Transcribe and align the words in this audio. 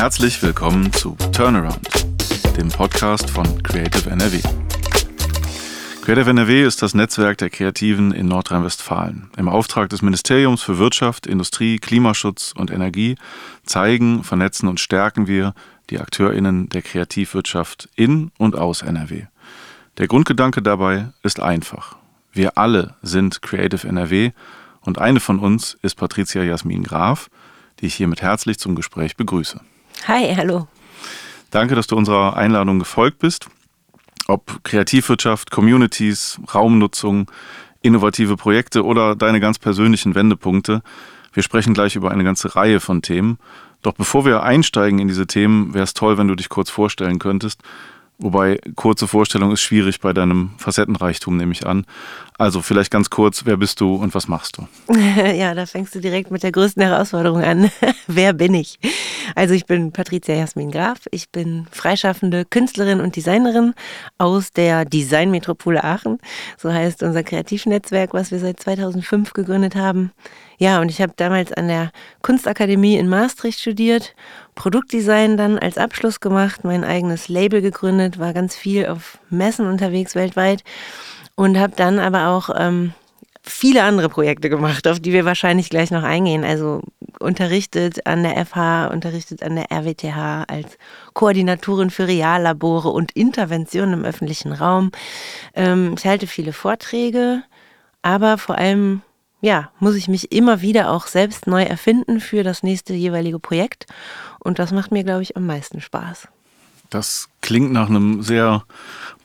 Herzlich 0.00 0.42
willkommen 0.42 0.90
zu 0.94 1.14
Turnaround, 1.30 1.86
dem 2.56 2.68
Podcast 2.70 3.28
von 3.28 3.62
Creative 3.62 4.08
NRW. 4.08 4.40
Creative 6.00 6.30
NRW 6.30 6.64
ist 6.64 6.80
das 6.80 6.94
Netzwerk 6.94 7.36
der 7.36 7.50
Kreativen 7.50 8.10
in 8.12 8.26
Nordrhein-Westfalen. 8.26 9.30
Im 9.36 9.50
Auftrag 9.50 9.90
des 9.90 10.00
Ministeriums 10.00 10.62
für 10.62 10.78
Wirtschaft, 10.78 11.26
Industrie, 11.26 11.78
Klimaschutz 11.78 12.54
und 12.56 12.70
Energie 12.70 13.16
zeigen, 13.64 14.24
vernetzen 14.24 14.70
und 14.70 14.80
stärken 14.80 15.26
wir 15.26 15.52
die 15.90 16.00
AkteurInnen 16.00 16.70
der 16.70 16.80
Kreativwirtschaft 16.80 17.90
in 17.94 18.30
und 18.38 18.56
aus 18.56 18.80
NRW. 18.80 19.24
Der 19.98 20.08
Grundgedanke 20.08 20.62
dabei 20.62 21.12
ist 21.22 21.40
einfach. 21.40 21.98
Wir 22.32 22.56
alle 22.56 22.94
sind 23.02 23.42
Creative 23.42 23.86
NRW 23.86 24.30
und 24.80 24.98
eine 24.98 25.20
von 25.20 25.38
uns 25.38 25.76
ist 25.82 25.96
Patricia 25.96 26.42
Jasmin 26.42 26.84
Graf, 26.84 27.28
die 27.80 27.86
ich 27.86 27.96
hiermit 27.96 28.22
herzlich 28.22 28.58
zum 28.58 28.74
Gespräch 28.74 29.18
begrüße. 29.18 29.60
Hi, 30.06 30.34
hallo. 30.36 30.68
Danke, 31.50 31.74
dass 31.74 31.86
du 31.86 31.96
unserer 31.96 32.36
Einladung 32.36 32.78
gefolgt 32.78 33.18
bist 33.18 33.48
ob 34.30 34.62
Kreativwirtschaft, 34.64 35.50
Communities, 35.50 36.40
Raumnutzung, 36.54 37.30
innovative 37.82 38.36
Projekte 38.36 38.84
oder 38.84 39.16
deine 39.16 39.40
ganz 39.40 39.58
persönlichen 39.58 40.14
Wendepunkte. 40.14 40.82
Wir 41.32 41.42
sprechen 41.42 41.74
gleich 41.74 41.96
über 41.96 42.10
eine 42.10 42.24
ganze 42.24 42.54
Reihe 42.56 42.80
von 42.80 43.02
Themen. 43.02 43.38
Doch 43.82 43.92
bevor 43.92 44.24
wir 44.24 44.42
einsteigen 44.42 44.98
in 44.98 45.08
diese 45.08 45.26
Themen, 45.26 45.74
wäre 45.74 45.84
es 45.84 45.94
toll, 45.94 46.18
wenn 46.18 46.28
du 46.28 46.34
dich 46.34 46.48
kurz 46.48 46.70
vorstellen 46.70 47.18
könntest. 47.18 47.60
Wobei 48.18 48.60
kurze 48.76 49.08
Vorstellung 49.08 49.50
ist 49.50 49.62
schwierig 49.62 50.00
bei 50.00 50.12
deinem 50.12 50.50
Facettenreichtum, 50.58 51.38
nehme 51.38 51.52
ich 51.52 51.66
an. 51.66 51.86
Also 52.36 52.60
vielleicht 52.60 52.90
ganz 52.90 53.08
kurz, 53.08 53.46
wer 53.46 53.56
bist 53.56 53.80
du 53.80 53.94
und 53.94 54.14
was 54.14 54.28
machst 54.28 54.58
du? 54.58 54.94
ja, 54.94 55.54
da 55.54 55.64
fängst 55.64 55.94
du 55.94 56.00
direkt 56.00 56.30
mit 56.30 56.42
der 56.42 56.52
größten 56.52 56.82
Herausforderung 56.82 57.42
an. 57.42 57.70
wer 58.06 58.34
bin 58.34 58.52
ich? 58.52 58.78
Also 59.34 59.54
ich 59.54 59.66
bin 59.66 59.92
Patricia 59.92 60.34
Jasmin 60.34 60.70
Graf. 60.70 61.00
Ich 61.10 61.30
bin 61.30 61.66
freischaffende 61.70 62.44
Künstlerin 62.44 63.00
und 63.00 63.16
Designerin 63.16 63.74
aus 64.18 64.52
der 64.52 64.84
Designmetropole 64.84 65.82
Aachen. 65.84 66.18
So 66.56 66.72
heißt 66.72 67.02
unser 67.02 67.22
Kreativnetzwerk, 67.22 68.14
was 68.14 68.30
wir 68.30 68.38
seit 68.38 68.60
2005 68.60 69.32
gegründet 69.32 69.76
haben. 69.76 70.12
Ja, 70.58 70.80
und 70.80 70.90
ich 70.90 71.00
habe 71.00 71.14
damals 71.16 71.52
an 71.52 71.68
der 71.68 71.90
Kunstakademie 72.22 72.96
in 72.96 73.08
Maastricht 73.08 73.60
studiert, 73.60 74.14
Produktdesign 74.54 75.38
dann 75.38 75.58
als 75.58 75.78
Abschluss 75.78 76.20
gemacht, 76.20 76.64
mein 76.64 76.84
eigenes 76.84 77.28
Label 77.28 77.62
gegründet, 77.62 78.18
war 78.18 78.34
ganz 78.34 78.56
viel 78.56 78.86
auf 78.86 79.18
Messen 79.30 79.66
unterwegs 79.66 80.14
weltweit 80.14 80.62
und 81.34 81.58
habe 81.58 81.72
dann 81.74 81.98
aber 81.98 82.28
auch 82.28 82.50
ähm, 82.54 82.92
viele 83.42 83.82
andere 83.82 84.08
Projekte 84.08 84.50
gemacht, 84.50 84.86
auf 84.86 85.00
die 85.00 85.12
wir 85.12 85.24
wahrscheinlich 85.24 85.70
gleich 85.70 85.90
noch 85.90 86.02
eingehen. 86.02 86.44
Also 86.44 86.82
unterrichtet 87.18 88.06
an 88.06 88.22
der 88.22 88.44
FH, 88.44 88.88
unterrichtet 88.88 89.42
an 89.42 89.56
der 89.56 89.70
RWTH 89.70 90.44
als 90.48 90.78
Koordinatorin 91.14 91.90
für 91.90 92.06
Reallabore 92.06 92.88
und 92.90 93.12
Intervention 93.12 93.92
im 93.92 94.04
öffentlichen 94.04 94.52
Raum. 94.52 94.90
Ähm, 95.54 95.94
ich 95.98 96.06
halte 96.06 96.26
viele 96.26 96.52
Vorträge, 96.52 97.42
aber 98.02 98.38
vor 98.38 98.56
allem 98.56 99.02
ja, 99.42 99.70
muss 99.78 99.94
ich 99.94 100.08
mich 100.08 100.32
immer 100.32 100.60
wieder 100.60 100.90
auch 100.90 101.06
selbst 101.06 101.46
neu 101.46 101.62
erfinden 101.62 102.20
für 102.20 102.42
das 102.42 102.62
nächste 102.62 102.92
jeweilige 102.92 103.38
Projekt. 103.38 103.86
Und 104.38 104.58
das 104.58 104.72
macht 104.72 104.92
mir, 104.92 105.04
glaube 105.04 105.22
ich, 105.22 105.36
am 105.36 105.46
meisten 105.46 105.80
Spaß. 105.80 106.28
Das 106.90 107.28
klingt 107.40 107.72
nach 107.72 107.88
einem 107.88 108.22
sehr 108.22 108.64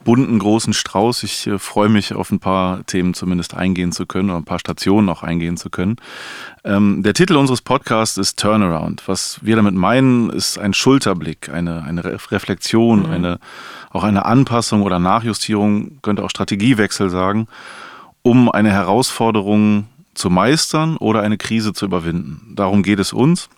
bunten, 0.06 0.38
großen 0.38 0.72
Strauß. 0.72 1.24
Ich 1.24 1.48
äh, 1.48 1.58
freue 1.58 1.88
mich, 1.88 2.14
auf 2.14 2.30
ein 2.30 2.38
paar 2.38 2.86
Themen 2.86 3.12
zumindest 3.12 3.54
eingehen 3.54 3.90
zu 3.90 4.06
können 4.06 4.30
oder 4.30 4.38
ein 4.38 4.44
paar 4.44 4.60
Stationen 4.60 5.08
auch 5.08 5.24
eingehen 5.24 5.56
zu 5.56 5.68
können. 5.68 5.96
Ähm, 6.64 7.02
der 7.02 7.12
Titel 7.12 7.34
unseres 7.34 7.60
Podcasts 7.60 8.16
ist 8.16 8.38
Turnaround. 8.38 9.02
Was 9.06 9.40
wir 9.42 9.56
damit 9.56 9.74
meinen, 9.74 10.30
ist 10.30 10.58
ein 10.58 10.72
Schulterblick, 10.74 11.50
eine, 11.50 11.82
eine 11.82 12.04
Reflexion, 12.04 13.00
mhm. 13.00 13.10
eine, 13.10 13.38
auch 13.90 14.04
eine 14.04 14.24
Anpassung 14.24 14.82
oder 14.82 15.00
Nachjustierung, 15.00 15.98
könnte 16.02 16.22
auch 16.22 16.30
Strategiewechsel 16.30 17.10
sagen, 17.10 17.48
um 18.22 18.48
eine 18.48 18.70
Herausforderung 18.70 19.88
zu 20.14 20.30
meistern 20.30 20.96
oder 20.96 21.22
eine 21.22 21.36
Krise 21.36 21.72
zu 21.72 21.84
überwinden. 21.84 22.52
Darum 22.54 22.84
geht 22.84 23.00
es 23.00 23.12
uns. 23.12 23.48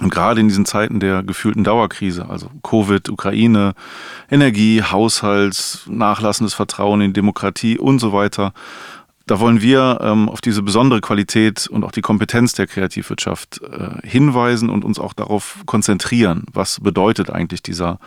Und 0.00 0.08
gerade 0.08 0.40
in 0.40 0.48
diesen 0.48 0.64
Zeiten 0.64 1.00
der 1.00 1.22
gefühlten 1.22 1.64
Dauerkrise, 1.64 2.28
also 2.28 2.50
Covid, 2.62 3.10
Ukraine, 3.10 3.74
Energie, 4.30 4.82
Haushalt, 4.82 5.80
nachlassendes 5.86 6.54
Vertrauen 6.54 7.02
in 7.02 7.12
Demokratie 7.12 7.78
und 7.78 7.98
so 7.98 8.12
weiter, 8.12 8.54
da 9.26 9.38
wollen 9.38 9.60
wir 9.60 9.98
ähm, 10.02 10.28
auf 10.28 10.40
diese 10.40 10.62
besondere 10.62 11.00
Qualität 11.00 11.66
und 11.68 11.84
auch 11.84 11.92
die 11.92 12.00
Kompetenz 12.00 12.54
der 12.54 12.66
Kreativwirtschaft 12.66 13.60
äh, 13.62 14.06
hinweisen 14.06 14.68
und 14.70 14.84
uns 14.84 14.98
auch 14.98 15.12
darauf 15.12 15.58
konzentrieren. 15.66 16.44
Was 16.52 16.80
bedeutet 16.80 17.30
eigentlich 17.30 17.62
dieser, 17.62 17.98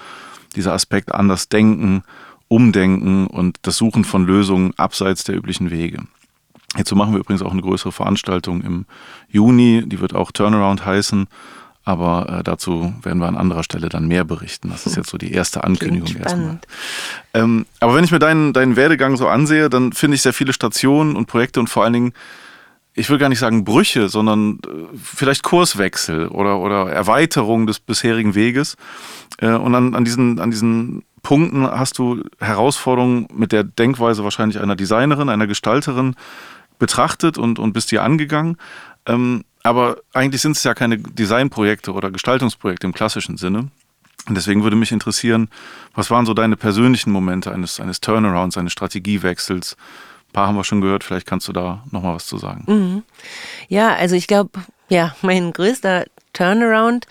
dieser 0.55 0.73
Aspekt 0.73 1.13
anders 1.13 1.49
denken, 1.49 2.03
umdenken 2.47 3.27
und 3.27 3.57
das 3.61 3.77
Suchen 3.77 4.03
von 4.03 4.25
Lösungen 4.25 4.73
abseits 4.77 5.23
der 5.23 5.35
üblichen 5.35 5.71
Wege. 5.71 5.99
Hierzu 6.75 6.95
machen 6.95 7.13
wir 7.13 7.19
übrigens 7.19 7.41
auch 7.41 7.51
eine 7.51 7.61
größere 7.61 7.91
Veranstaltung 7.91 8.61
im 8.61 8.85
Juni, 9.29 9.83
die 9.85 9.99
wird 9.99 10.13
auch 10.13 10.31
Turnaround 10.31 10.85
heißen. 10.85 11.27
Aber 11.85 12.39
äh, 12.39 12.43
dazu 12.43 12.93
werden 13.03 13.19
wir 13.19 13.27
an 13.27 13.37
anderer 13.37 13.63
Stelle 13.63 13.89
dann 13.89 14.07
mehr 14.07 14.23
berichten. 14.23 14.69
Das 14.69 14.87
ist 14.87 14.97
jetzt 14.97 15.09
so 15.09 15.19
die 15.19 15.31
erste 15.31 15.63
Ankündigung 15.63 16.15
erstmal. 16.17 16.59
Ähm, 17.35 17.67
aber 17.79 17.93
wenn 17.93 18.03
ich 18.03 18.11
mir 18.11 18.17
deinen, 18.17 18.53
deinen 18.53 18.75
Werdegang 18.75 19.15
so 19.17 19.27
ansehe, 19.27 19.69
dann 19.69 19.93
finde 19.93 20.15
ich 20.15 20.23
sehr 20.23 20.33
viele 20.33 20.51
Stationen 20.51 21.15
und 21.15 21.27
Projekte 21.27 21.59
und 21.59 21.69
vor 21.69 21.83
allen 21.83 21.93
Dingen, 21.93 22.13
ich 22.95 23.09
will 23.09 23.19
gar 23.19 23.29
nicht 23.29 23.37
sagen 23.37 23.65
Brüche, 23.65 24.09
sondern 24.09 24.59
äh, 24.65 24.97
vielleicht 25.01 25.43
Kurswechsel 25.43 26.27
oder, 26.29 26.57
oder 26.59 26.89
Erweiterung 26.91 27.67
des 27.67 27.79
bisherigen 27.79 28.33
Weges. 28.33 28.77
Äh, 29.37 29.51
und 29.51 29.75
an, 29.75 29.93
an, 29.93 30.05
diesen, 30.05 30.39
an 30.39 30.49
diesen 30.49 31.03
Punkten 31.21 31.69
hast 31.69 31.99
du 31.99 32.23
Herausforderungen 32.39 33.27
mit 33.31 33.51
der 33.51 33.63
Denkweise 33.63 34.23
wahrscheinlich 34.23 34.59
einer 34.59 34.75
Designerin, 34.75 35.29
einer 35.29 35.45
Gestalterin 35.45 36.15
betrachtet 36.79 37.37
und, 37.37 37.59
und 37.59 37.73
bist 37.73 37.91
dir 37.91 38.01
angegangen. 38.01 38.57
Ähm, 39.05 39.43
aber 39.65 39.97
eigentlich 40.13 40.43
sind 40.43 40.55
es 40.55 40.63
ja 40.63 40.75
keine 40.75 40.99
Designprojekte 40.99 41.91
oder 41.91 42.11
Gestaltungsprojekte 42.11 42.85
im 42.85 42.93
klassischen 42.93 43.35
Sinne. 43.35 43.71
Und 44.27 44.35
deswegen 44.35 44.61
würde 44.61 44.75
mich 44.75 44.91
interessieren, 44.91 45.49
was 45.95 46.11
waren 46.11 46.27
so 46.27 46.35
deine 46.35 46.55
persönlichen 46.55 47.11
Momente 47.11 47.51
eines, 47.51 47.79
eines 47.79 47.99
Turnarounds, 47.99 48.57
eines 48.57 48.73
Strategiewechsels? 48.73 49.75
Ein 50.29 50.33
paar 50.33 50.47
haben 50.47 50.55
wir 50.55 50.63
schon 50.63 50.81
gehört, 50.81 51.03
vielleicht 51.03 51.25
kannst 51.25 51.47
du 51.47 51.51
da 51.51 51.83
nochmal 51.89 52.13
was 52.13 52.27
zu 52.27 52.37
sagen. 52.37 52.63
Mhm. 52.67 53.03
Ja, 53.67 53.95
also 53.95 54.15
ich 54.15 54.27
glaube, 54.27 54.51
ja, 54.87 55.15
mein 55.23 55.51
größter 55.51 56.05
Turnaround 56.33 57.07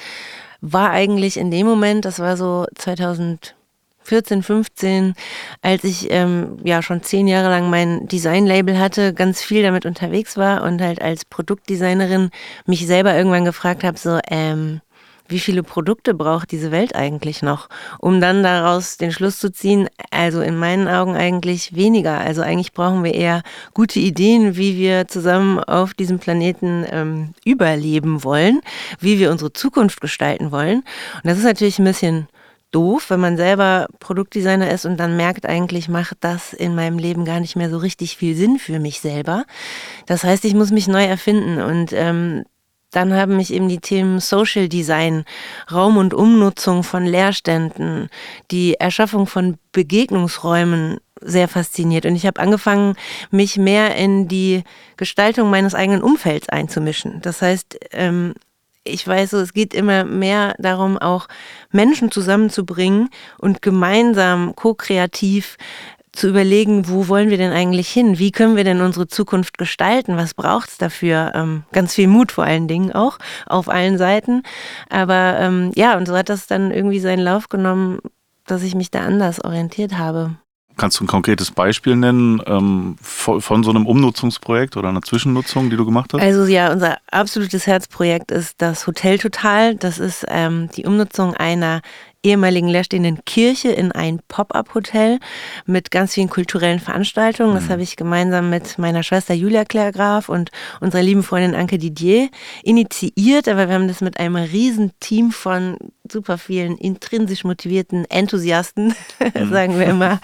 war 0.61 0.91
eigentlich 0.91 1.37
in 1.37 1.51
dem 1.51 1.67
Moment, 1.67 2.05
das 2.05 2.21
war 2.21 2.37
so 2.37 2.67
2000 2.77 3.57
14, 4.05 4.43
15, 4.43 5.15
als 5.63 5.85
ich 5.85 6.11
ähm, 6.11 6.59
ja 6.63 6.83
schon 6.83 7.03
zehn 7.03 7.27
Jahre 7.27 7.49
lang 7.49 7.71
mein 7.71 8.07
Design-Label 8.07 8.79
hatte, 8.79 9.15
ganz 9.15 9.43
viel 9.43 9.63
damit 9.63 9.87
unterwegs 9.87 10.37
war 10.37 10.63
und 10.63 10.81
halt 10.81 11.01
als 11.03 11.25
Produktdesignerin 11.25 12.31
mich 12.67 12.87
selber 12.87 13.15
irgendwann 13.15 13.45
gefragt 13.45 13.83
habe, 13.83 13.99
so, 13.99 14.19
ähm, 14.31 14.81
wie 15.29 15.39
viele 15.39 15.63
Produkte 15.63 16.15
braucht 16.15 16.51
diese 16.51 16.71
Welt 16.71 16.95
eigentlich 16.95 17.43
noch, 17.43 17.69
um 17.99 18.21
dann 18.21 18.43
daraus 18.43 18.99
den 18.99 19.11
Schluss 19.11 19.39
zu 19.39 19.51
ziehen, 19.51 19.89
also 20.11 20.43
in 20.43 20.57
meinen 20.57 20.87
Augen 20.87 21.17
eigentlich 21.17 21.75
weniger. 21.75 22.19
Also 22.19 22.43
eigentlich 22.43 22.73
brauchen 22.73 23.05
wir 23.05 23.15
eher 23.15 23.43
gute 23.73 24.01
Ideen, 24.01 24.57
wie 24.57 24.77
wir 24.77 25.09
zusammen 25.09 25.59
auf 25.61 25.95
diesem 25.95 26.19
Planeten 26.19 26.85
ähm, 26.91 27.35
überleben 27.45 28.23
wollen, 28.23 28.61
wie 29.01 29.19
wir 29.19 29.31
unsere 29.31 29.53
Zukunft 29.53 30.01
gestalten 30.01 30.53
wollen. 30.53 30.79
Und 30.79 31.25
das 31.25 31.39
ist 31.39 31.45
natürlich 31.45 31.79
ein 31.79 31.87
bisschen 31.87 32.29
doof, 32.75 33.11
wenn 33.11 33.21
man 33.21 33.37
selber 33.37 33.87
Produktdesigner 34.01 34.71
ist 34.71 34.85
und 34.85 34.99
dann 34.99 35.17
merkt, 35.17 35.47
eigentlich 35.47 35.89
macht 35.89 36.19
das 36.21 36.53
in 36.53 36.75
meinem 36.75 36.99
Leben 36.99 37.25
gar 37.25 37.41
nicht 37.41 37.57
mehr 37.57 37.71
so 37.71 37.79
richtig 37.79 38.17
viel 38.17 38.35
Sinn 38.35 38.59
für 38.59 38.79
mich 38.79 39.01
selber. 39.01 39.45
Das 40.07 40.25
heißt, 40.25 40.45
ich 40.45 40.55
muss 40.55 40.71
mich 40.71 40.89
neu 40.89 41.05
erfinden 41.05 41.61
und 41.61 41.93
ähm, 41.93 42.45
dann 42.91 43.13
haben 43.13 43.37
mich 43.37 43.53
eben 43.53 43.69
die 43.69 43.81
Themen 43.81 44.21
Social 44.21 44.69
Design, 44.69 45.25
Raum- 45.71 45.97
und 45.97 46.15
Umnutzung 46.15 46.85
von 46.85 47.05
Leerständen, 47.05 48.09
die 48.51 48.75
Erschaffung 48.75 49.27
von 49.27 49.59
Begegnungsräumen 49.73 50.99
sehr 51.21 51.49
fasziniert. 51.49 52.07
Und 52.07 52.15
ich 52.15 52.27
habe 52.27 52.41
angefangen, 52.41 52.95
mich 53.31 53.57
mehr 53.57 53.97
in 53.97 54.29
die 54.29 54.63
Gestaltung 54.97 55.51
meines 55.51 55.75
eigenen 55.75 56.03
Umfelds 56.03 56.49
einzumischen. 56.49 57.21
Das 57.23 57.43
heißt, 57.43 57.79
ähm, 57.93 58.35
ich 58.85 59.07
weiß 59.07 59.31
so, 59.31 59.39
es 59.39 59.53
geht 59.53 59.75
immer 59.75 60.05
mehr 60.05 60.55
darum, 60.59 60.99
auch 60.99 61.27
Menschen 61.73 62.11
zusammenzubringen 62.11 63.09
und 63.39 63.63
gemeinsam 63.63 64.55
ko-kreativ 64.55 65.57
zu 66.13 66.29
überlegen, 66.29 66.89
wo 66.89 67.09
wollen 67.09 67.31
wir 67.31 67.39
denn 67.39 67.53
eigentlich 67.53 67.89
hin? 67.89 68.19
Wie 68.19 68.31
können 68.31 68.57
wir 68.57 68.65
denn 68.65 68.81
unsere 68.81 69.09
Zukunft 69.09 69.59
gestalten? 69.59 70.17
Was 70.17 70.35
braucht 70.35 70.69
es 70.69 70.79
dafür? 70.79 71.33
Ähm, 71.35 71.65
ganz 71.73 71.95
viel 71.95 72.07
Mut 72.07 72.31
vor 72.31 72.45
allen 72.45 72.69
Dingen 72.69 72.93
auch 72.93 73.19
auf 73.47 73.69
allen 73.69 73.99
Seiten. 73.99 74.43
Aber 74.89 75.37
ähm, 75.41 75.73
ja, 75.75 75.97
und 75.97 76.07
so 76.07 76.17
hat 76.17 76.29
das 76.29 76.47
dann 76.47 76.71
irgendwie 76.71 77.01
seinen 77.01 77.25
Lauf 77.25 77.49
genommen, 77.49 77.99
dass 78.47 78.63
ich 78.63 78.75
mich 78.75 78.91
da 78.91 79.01
anders 79.01 79.43
orientiert 79.45 79.99
habe. 79.99 80.37
Kannst 80.77 80.99
du 80.99 81.05
ein 81.05 81.07
konkretes 81.07 81.51
Beispiel 81.51 81.97
nennen 81.97 82.43
ähm, 82.47 82.97
von, 83.01 83.41
von, 83.41 83.63
so 83.63 83.71
einem 83.71 83.87
Umnutzungsprojekt 83.87 84.77
oder 84.77 84.89
einer 84.89 85.03
Zwischennutzung, 85.03 85.71
die 85.71 85.77
du 85.77 85.85
gemacht 85.85 86.13
hast? 86.13 86.21
Also 86.21 86.45
ja, 86.47 86.73
unser 86.73 86.99
absolutes 87.11 87.67
Herzprojekt 87.67 88.31
ist 88.31 88.61
das 88.61 88.87
Hotel 88.87 89.19
Total. 89.19 89.77
Das 89.77 89.99
ist 89.99 90.25
ähm, 90.29 90.69
die 90.77 90.85
Umnutzung 90.85 91.35
einer 91.35 91.81
ehemaligen 92.25 92.69
leerstehenden 92.69 93.25
Kirche 93.25 93.69
in 93.69 93.93
ein 93.93 94.21
Pop-up-Hotel 94.29 95.21
mit 95.67 95.91
ganz 95.91 96.15
vielen 96.15 96.31
kulturellen 96.31 96.81
Veranstaltungen. 96.81 97.55
Das 97.55 97.65
mhm. 97.65 97.71
habe 97.71 97.83
ich 97.83 97.97
gemeinsam 97.97 98.51
mit 98.51 98.79
meiner 98.79 99.03
Schwester 99.03 99.35
Julia 99.35 99.65
Claire 99.65 99.93
Graf 99.93 100.29
und 100.29 100.51
unserer 100.81 101.03
lieben 101.03 101.23
Freundin 101.23 101.55
Anke 101.55 101.79
Didier 101.79 102.31
initiiert, 102.63 103.47
aber 103.47 103.69
wir 103.69 103.75
haben 103.75 103.89
das 103.89 104.01
mit 104.01 104.19
einem 104.19 104.37
riesen 104.37 104.93
Team 105.01 105.31
von 105.31 105.77
super 106.11 106.37
vielen 106.37 106.77
intrinsisch 106.77 107.45
motivierten 107.45 108.05
Enthusiasten, 108.11 108.95
mhm. 109.35 109.51
sagen 109.51 109.79
wir 109.79 109.87
immer, 109.87 110.21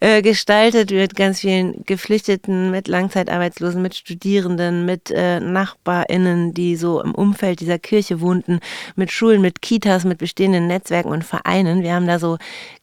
äh, 0.00 0.22
gestaltet, 0.22 0.90
mit 0.90 1.16
ganz 1.16 1.40
vielen 1.40 1.84
Geflüchteten, 1.84 2.70
mit 2.70 2.88
Langzeitarbeitslosen, 2.88 3.80
mit 3.80 3.94
Studierenden, 3.94 4.84
mit 4.84 5.10
äh, 5.10 5.40
NachbarInnen, 5.40 6.52
die 6.52 6.76
so 6.76 7.00
im 7.00 7.14
Umfeld 7.14 7.60
dieser 7.60 7.78
Kirche 7.78 8.20
wohnten, 8.20 8.60
mit 8.96 9.10
Schulen, 9.10 9.40
mit 9.40 9.62
Kitas, 9.62 10.04
mit 10.04 10.18
bestehenden 10.18 10.66
Netzwerken 10.66 11.10
und 11.10 11.24
Vereinen. 11.24 11.82
Wir 11.82 11.94
haben 11.94 12.06
da 12.06 12.18
so 12.18 12.38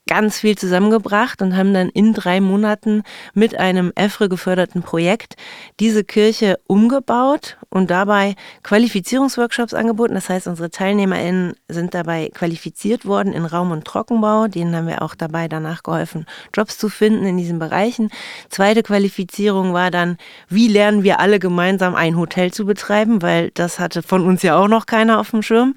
ganz 0.08 0.40
viel 0.40 0.58
zusammengebracht 0.58 1.42
und 1.42 1.56
haben 1.56 1.74
dann 1.74 1.90
in 1.90 2.14
drei 2.14 2.42
Monaten 2.42 3.04
mit 3.34 3.58
einem 3.58 3.92
EFRE 3.96 4.30
geförderten 4.30 4.82
Projekt 4.82 5.36
diese 5.80 6.04
Kirche 6.04 6.60
umgebaut 6.68 7.58
und 7.70 7.92
dabei 7.92 8.36
Qualifizierungsworkshops 8.64 9.74
angeboten. 9.74 10.16
Das 10.16 10.28
heißt, 10.28 10.48
unsere 10.48 10.70
TeilnehmerInnen 10.70 11.54
sind 11.70 11.94
dabei 11.94 12.30
qualifiziert 12.34 13.06
worden 13.06 13.32
in 13.32 13.46
Raum- 13.46 13.72
und 13.72 13.86
Trockenbau. 13.86 14.48
Denen 14.48 14.76
haben 14.76 14.88
wir 14.88 15.02
auch 15.02 15.16
dabei 15.16 15.48
danach 15.48 15.84
geholfen, 15.84 16.26
Jobs 16.54 16.78
zu 16.78 16.90
finden 16.90 17.26
in 17.26 17.38
diesen 17.38 17.60
Bereichen. 17.60 18.10
Zweite 18.50 18.84
Qualifizierung 18.84 19.74
war 19.74 19.92
dann, 19.92 20.18
wie 20.50 20.68
lernen 20.68 21.04
wir 21.04 21.20
alle 21.20 21.40
gemeinsam 21.40 21.96
ein 21.96 22.18
Hotel 22.18 22.52
zu 22.52 22.66
betreiben, 22.66 23.22
weil 23.22 23.52
das 23.52 23.80
hatte 23.80 24.02
von 24.02 24.26
uns 24.26 24.42
ja 24.42 24.58
auch 24.58 24.68
noch 24.68 24.88
keiner 24.88 25.20
auf 25.20 25.32
dem 25.32 25.42
Schirm. 25.42 25.76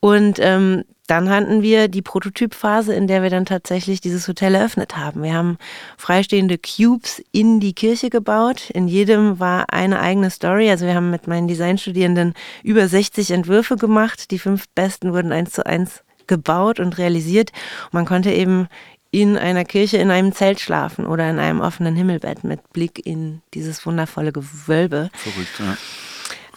Und 0.00 0.38
ähm, 0.40 0.84
dann 1.10 1.28
hatten 1.28 1.60
wir 1.60 1.88
die 1.88 2.02
Prototypphase, 2.02 2.94
in 2.94 3.08
der 3.08 3.24
wir 3.24 3.30
dann 3.30 3.44
tatsächlich 3.44 4.00
dieses 4.00 4.28
Hotel 4.28 4.54
eröffnet 4.54 4.96
haben. 4.96 5.24
Wir 5.24 5.34
haben 5.34 5.58
freistehende 5.96 6.56
Cubes 6.56 7.20
in 7.32 7.58
die 7.58 7.72
Kirche 7.72 8.10
gebaut. 8.10 8.70
In 8.70 8.86
jedem 8.86 9.40
war 9.40 9.72
eine 9.72 9.98
eigene 9.98 10.30
Story. 10.30 10.70
Also 10.70 10.86
wir 10.86 10.94
haben 10.94 11.10
mit 11.10 11.26
meinen 11.26 11.48
Designstudierenden 11.48 12.34
über 12.62 12.86
60 12.86 13.32
Entwürfe 13.32 13.74
gemacht. 13.74 14.30
Die 14.30 14.38
fünf 14.38 14.68
besten 14.76 15.12
wurden 15.12 15.32
eins 15.32 15.50
zu 15.50 15.66
eins 15.66 16.04
gebaut 16.28 16.78
und 16.78 16.96
realisiert. 16.96 17.50
Man 17.90 18.06
konnte 18.06 18.30
eben 18.30 18.68
in 19.10 19.36
einer 19.36 19.64
Kirche 19.64 19.96
in 19.96 20.12
einem 20.12 20.32
Zelt 20.32 20.60
schlafen 20.60 21.06
oder 21.06 21.28
in 21.28 21.40
einem 21.40 21.60
offenen 21.60 21.96
Himmelbett 21.96 22.44
mit 22.44 22.72
Blick 22.72 23.04
in 23.04 23.42
dieses 23.52 23.84
wundervolle 23.84 24.30
Gewölbe. 24.30 25.10
Verrückt, 25.14 25.58
ja. 25.58 25.76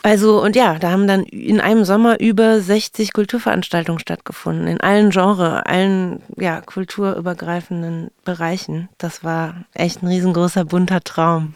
Also 0.03 0.43
und 0.43 0.57
ja, 0.57 0.77
da 0.79 0.91
haben 0.91 1.07
dann 1.07 1.23
in 1.23 1.61
einem 1.61 1.85
Sommer 1.85 2.19
über 2.19 2.59
60 2.59 3.13
Kulturveranstaltungen 3.13 3.99
stattgefunden, 3.99 4.67
in 4.67 4.81
allen 4.81 5.11
Genres, 5.11 5.63
allen 5.63 6.21
ja, 6.35 6.59
kulturübergreifenden 6.59 8.11
Bereichen. 8.25 8.89
Das 8.97 9.23
war 9.23 9.63
echt 9.73 10.03
ein 10.03 10.07
riesengroßer 10.07 10.65
bunter 10.65 11.01
Traum. 11.05 11.55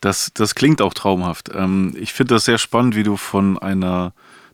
Das, 0.00 0.30
das 0.32 0.54
klingt 0.54 0.80
auch 0.80 0.94
traumhaft. 0.94 1.50
Ähm, 1.52 1.96
ich 1.98 2.12
finde 2.12 2.34
das 2.34 2.44
sehr 2.44 2.58
spannend, 2.58 2.94
wie 2.94 3.02
du 3.02 3.16
von 3.16 3.58
einer 3.58 4.12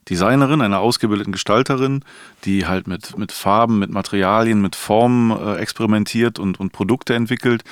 Designerin, 0.08 0.62
einer 0.62 0.80
ausgebildeten 0.80 1.32
Gestalterin, 1.32 2.02
die 2.44 2.66
halt 2.66 2.86
mit, 2.88 3.18
mit 3.18 3.30
Farben, 3.30 3.78
mit 3.78 3.90
Materialien, 3.90 4.62
mit 4.62 4.74
Formen 4.74 5.30
äh, 5.30 5.56
experimentiert 5.56 6.38
und, 6.38 6.58
und 6.58 6.72
Produkte 6.72 7.14
entwickelt, 7.14 7.62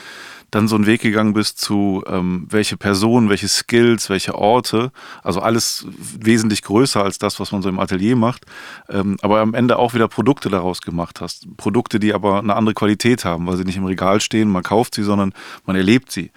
dann 0.53 0.69
so 0.69 0.77
einen 0.77 0.87
Weg 0.87 1.01
gegangen 1.01 1.33
bist 1.33 1.59
zu, 1.59 2.05
ähm, 2.07 2.47
welche 2.51 2.77
Personen, 2.77 3.31
welche 3.31 3.49
Skills, 3.49 4.11
welche 4.11 4.35
Orte, 4.35 4.93
also 5.25 5.41
alles 5.41 5.87
wesentlich 6.21 6.63
größer 6.63 7.03
als 7.03 7.19
das, 7.19 7.41
was 7.41 7.53
man 7.53 7.63
so 7.63 7.71
im 7.71 7.81
Atelier 7.81 8.17
macht, 8.17 8.45
ähm, 8.89 9.17
aber 9.23 9.41
am 9.41 9.55
Ende 9.55 9.79
auch 9.79 9.95
wieder 9.95 10.09
Produkte 10.09 10.51
daraus 10.51 10.83
gemacht 10.83 11.23
hast. 11.23 11.57
Produkte, 11.57 11.99
die 11.99 12.13
aber 12.13 12.39
eine 12.39 12.55
andere 12.55 12.75
Qualität 12.75 13.25
haben, 13.25 13.47
weil 13.47 13.57
sie 13.57 13.65
nicht 13.65 13.79
im 13.79 13.87
Regal 13.87 14.21
stehen, 14.21 14.51
man 14.51 14.63
kauft 14.63 14.95
sie, 14.95 15.03
sondern 15.03 15.33
man 15.65 15.75
erlebt 15.75 16.13
sie. 16.13 16.31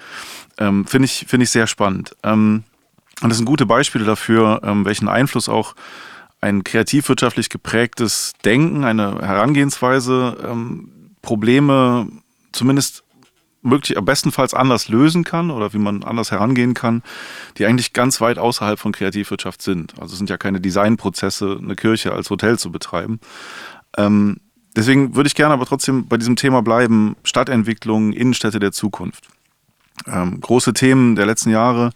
Ähm, 0.57 0.85
Finde 0.85 1.07
ich, 1.07 1.25
find 1.27 1.44
ich 1.44 1.50
sehr 1.50 1.68
spannend. 1.68 2.15
Ähm, 2.23 2.63
und 3.21 3.29
das 3.29 3.38
sind 3.38 3.45
gute 3.45 3.65
Beispiele 3.65 4.06
dafür, 4.06 4.61
ähm, 4.63 4.85
welchen 4.85 5.09
Einfluss 5.09 5.50
auch 5.50 5.75
ein 6.39 6.63
kreativwirtschaftlich 6.63 7.50
geprägtes 7.50 8.33
Denken, 8.45 8.85
eine 8.85 9.19
Herangehensweise, 9.19 10.38
ähm, 10.50 11.11
Probleme 11.21 12.07
zumindest 12.53 13.05
möglich, 13.65 13.97
bestenfalls 14.01 14.53
anders 14.53 14.88
lösen 14.88 15.23
kann 15.23 15.51
oder 15.51 15.73
wie 15.73 15.77
man 15.77 16.03
anders 16.03 16.31
herangehen 16.31 16.73
kann, 16.73 17.03
die 17.57 17.65
eigentlich 17.65 17.94
ganz 17.94 18.21
weit 18.21 18.38
außerhalb 18.38 18.79
von 18.79 18.91
Kreativwirtschaft 18.91 19.62
sind. 19.62 19.94
Also 20.00 20.13
es 20.13 20.17
sind 20.17 20.29
ja 20.29 20.38
keine 20.38 20.62
Designprozesse, 20.62 21.59
eine 21.62 21.75
Kirche 21.75 22.13
als 22.13 22.29
Hotel 22.29 22.57
zu 22.59 22.71
betreiben. 22.71 23.19
Ähm, 23.97 24.38
deswegen 24.75 25.15
würde 25.15 25.27
ich 25.27 25.35
gerne 25.35 25.53
aber 25.53 25.65
trotzdem 25.65 26.07
bei 26.07 26.17
diesem 26.17 26.35
Thema 26.35 26.62
bleiben, 26.62 27.15
Stadtentwicklung, 27.23 28.13
Innenstädte 28.13 28.59
der 28.59 28.71
Zukunft. 28.71 29.27
Ähm, 30.07 30.39
große 30.41 30.73
Themen 30.73 31.15
der 31.15 31.25
letzten 31.25 31.50
Jahre 31.50 31.91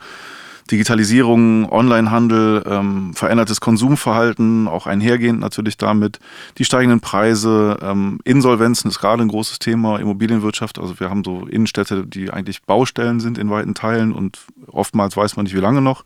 Digitalisierung, 0.72 1.72
Onlinehandel, 1.72 2.64
ähm, 2.68 3.14
verändertes 3.16 3.60
Konsumverhalten, 3.60 4.68
auch 4.68 4.86
einhergehend 4.86 5.40
natürlich 5.40 5.78
damit, 5.78 6.20
die 6.58 6.66
steigenden 6.66 7.00
Preise, 7.00 7.80
ähm, 7.82 8.20
Insolvenzen 8.24 8.90
ist 8.90 9.00
gerade 9.00 9.24
ein 9.24 9.30
großes 9.30 9.58
Thema, 9.60 10.00
Immobilienwirtschaft. 10.00 10.78
Also 10.78 11.00
wir 11.00 11.10
haben 11.10 11.24
so 11.24 11.48
Innenstädte, 11.48 12.06
die 12.06 12.30
eigentlich 12.30 12.62
Baustellen 12.64 13.20
sind 13.20 13.38
in 13.40 13.50
weiten 13.50 13.74
Teilen 13.74 14.12
und 14.12 14.40
oftmals 14.68 15.18
weiß 15.18 15.36
man 15.38 15.46
nicht, 15.46 15.56
wie 15.56 15.60
lange 15.60 15.82
noch. 15.82 16.06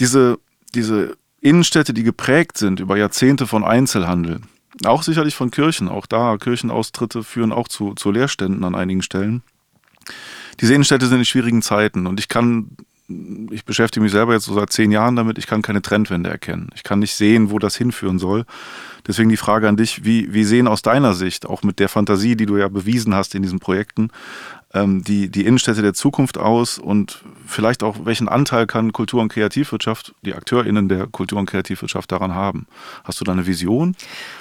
Diese, 0.00 0.38
diese 0.74 1.16
Innenstädte, 1.40 1.94
die 1.94 2.02
geprägt 2.02 2.58
sind 2.58 2.80
über 2.80 2.96
Jahrzehnte 2.96 3.46
von 3.46 3.62
Einzelhandel, 3.62 4.40
auch 4.84 5.04
sicherlich 5.04 5.36
von 5.36 5.52
Kirchen, 5.52 5.88
auch 5.88 6.06
da 6.06 6.36
Kirchenaustritte 6.38 7.22
führen 7.22 7.52
auch 7.52 7.68
zu, 7.68 7.94
zu 7.94 8.10
Leerständen 8.10 8.64
an 8.64 8.74
einigen 8.74 9.02
Stellen. 9.02 9.42
Diese 10.60 10.74
Innenstädte 10.74 11.06
sind 11.06 11.18
in 11.18 11.24
schwierigen 11.24 11.62
Zeiten 11.62 12.08
und 12.08 12.18
ich 12.18 12.28
kann 12.28 12.76
ich 13.06 13.64
beschäftige 13.64 14.02
mich 14.02 14.12
selber 14.12 14.32
jetzt 14.32 14.46
so 14.46 14.54
seit 14.54 14.72
zehn 14.72 14.90
Jahren 14.90 15.14
damit, 15.16 15.36
ich 15.36 15.46
kann 15.46 15.60
keine 15.60 15.82
Trendwende 15.82 16.30
erkennen. 16.30 16.70
Ich 16.74 16.82
kann 16.82 17.00
nicht 17.00 17.14
sehen, 17.14 17.50
wo 17.50 17.58
das 17.58 17.76
hinführen 17.76 18.18
soll. 18.18 18.46
Deswegen 19.06 19.28
die 19.28 19.36
Frage 19.36 19.68
an 19.68 19.76
dich, 19.76 20.04
wie, 20.04 20.32
wie 20.32 20.44
sehen 20.44 20.66
aus 20.66 20.80
deiner 20.80 21.12
Sicht, 21.12 21.44
auch 21.44 21.62
mit 21.62 21.78
der 21.78 21.90
Fantasie, 21.90 22.34
die 22.34 22.46
du 22.46 22.56
ja 22.56 22.68
bewiesen 22.68 23.14
hast 23.14 23.34
in 23.34 23.42
diesen 23.42 23.60
Projekten, 23.60 24.10
die, 24.74 25.28
die 25.28 25.46
Innenstädte 25.46 25.82
der 25.82 25.94
Zukunft 25.94 26.36
aus 26.36 26.78
und 26.78 27.22
vielleicht 27.46 27.82
auch, 27.82 27.96
welchen 28.04 28.28
Anteil 28.28 28.66
kann 28.66 28.92
Kultur- 28.92 29.22
und 29.22 29.28
Kreativwirtschaft, 29.28 30.14
die 30.22 30.34
AkteurInnen 30.34 30.88
der 30.88 31.06
Kultur- 31.06 31.38
und 31.38 31.46
Kreativwirtschaft 31.46 32.10
daran 32.10 32.34
haben? 32.34 32.66
Hast 33.04 33.20
du 33.20 33.24
da 33.24 33.32
eine 33.32 33.46
Vision? 33.46 33.94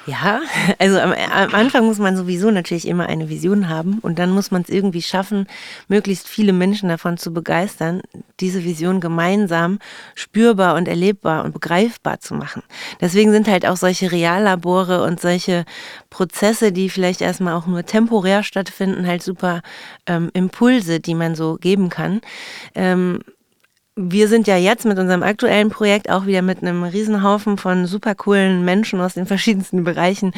Ja, 0.07 0.41
also 0.79 0.99
am, 0.99 1.11
am 1.11 1.53
Anfang 1.53 1.85
muss 1.85 1.99
man 1.99 2.17
sowieso 2.17 2.49
natürlich 2.49 2.87
immer 2.87 3.07
eine 3.07 3.29
Vision 3.29 3.69
haben 3.69 3.99
und 3.99 4.17
dann 4.17 4.31
muss 4.31 4.49
man 4.49 4.63
es 4.63 4.69
irgendwie 4.69 5.01
schaffen, 5.03 5.47
möglichst 5.87 6.27
viele 6.27 6.53
Menschen 6.53 6.89
davon 6.89 7.17
zu 7.17 7.31
begeistern, 7.31 8.01
diese 8.39 8.63
Vision 8.63 8.99
gemeinsam 8.99 9.79
spürbar 10.15 10.75
und 10.75 10.87
erlebbar 10.87 11.45
und 11.45 11.53
begreifbar 11.53 12.19
zu 12.19 12.33
machen. 12.33 12.63
Deswegen 13.01 13.31
sind 13.31 13.47
halt 13.47 13.65
auch 13.67 13.77
solche 13.77 14.11
Reallabore 14.11 15.03
und 15.03 15.19
solche 15.19 15.65
Prozesse, 16.09 16.71
die 16.71 16.89
vielleicht 16.89 17.21
erstmal 17.21 17.53
auch 17.53 17.67
nur 17.67 17.85
temporär 17.85 18.43
stattfinden, 18.43 19.05
halt 19.07 19.21
super 19.21 19.61
ähm, 20.05 20.22
Impulse, 20.33 20.99
die 20.99 21.15
man 21.15 21.35
so 21.35 21.55
geben 21.55 21.89
kann. 21.89 22.21
Ähm, 22.75 23.19
wir 23.95 24.27
sind 24.27 24.47
ja 24.47 24.57
jetzt 24.57 24.85
mit 24.85 24.97
unserem 24.97 25.21
aktuellen 25.21 25.69
Projekt 25.69 26.09
auch 26.09 26.25
wieder 26.25 26.41
mit 26.41 26.63
einem 26.63 26.83
Riesenhaufen 26.83 27.57
von 27.57 27.85
super 27.85 28.15
coolen 28.15 28.65
Menschen 28.65 28.99
aus 28.99 29.13
den 29.13 29.27
verschiedensten 29.27 29.83
Bereichen 29.83 30.33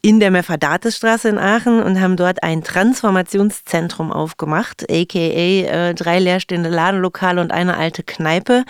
in 0.00 0.20
der 0.20 0.30
Mephrodatesstraße 0.30 1.28
in 1.28 1.38
Aachen 1.38 1.82
und 1.82 2.00
haben 2.00 2.16
dort 2.16 2.44
ein 2.44 2.62
Transformationszentrum 2.62 4.12
aufgemacht, 4.12 4.84
aka 4.88 5.18
äh, 5.18 5.94
drei 5.94 6.20
leerstehende 6.20 6.68
Ladenlokale 6.68 7.40
und 7.40 7.50
eine 7.50 7.76
alte 7.76 8.04
Kneipe, 8.04 8.64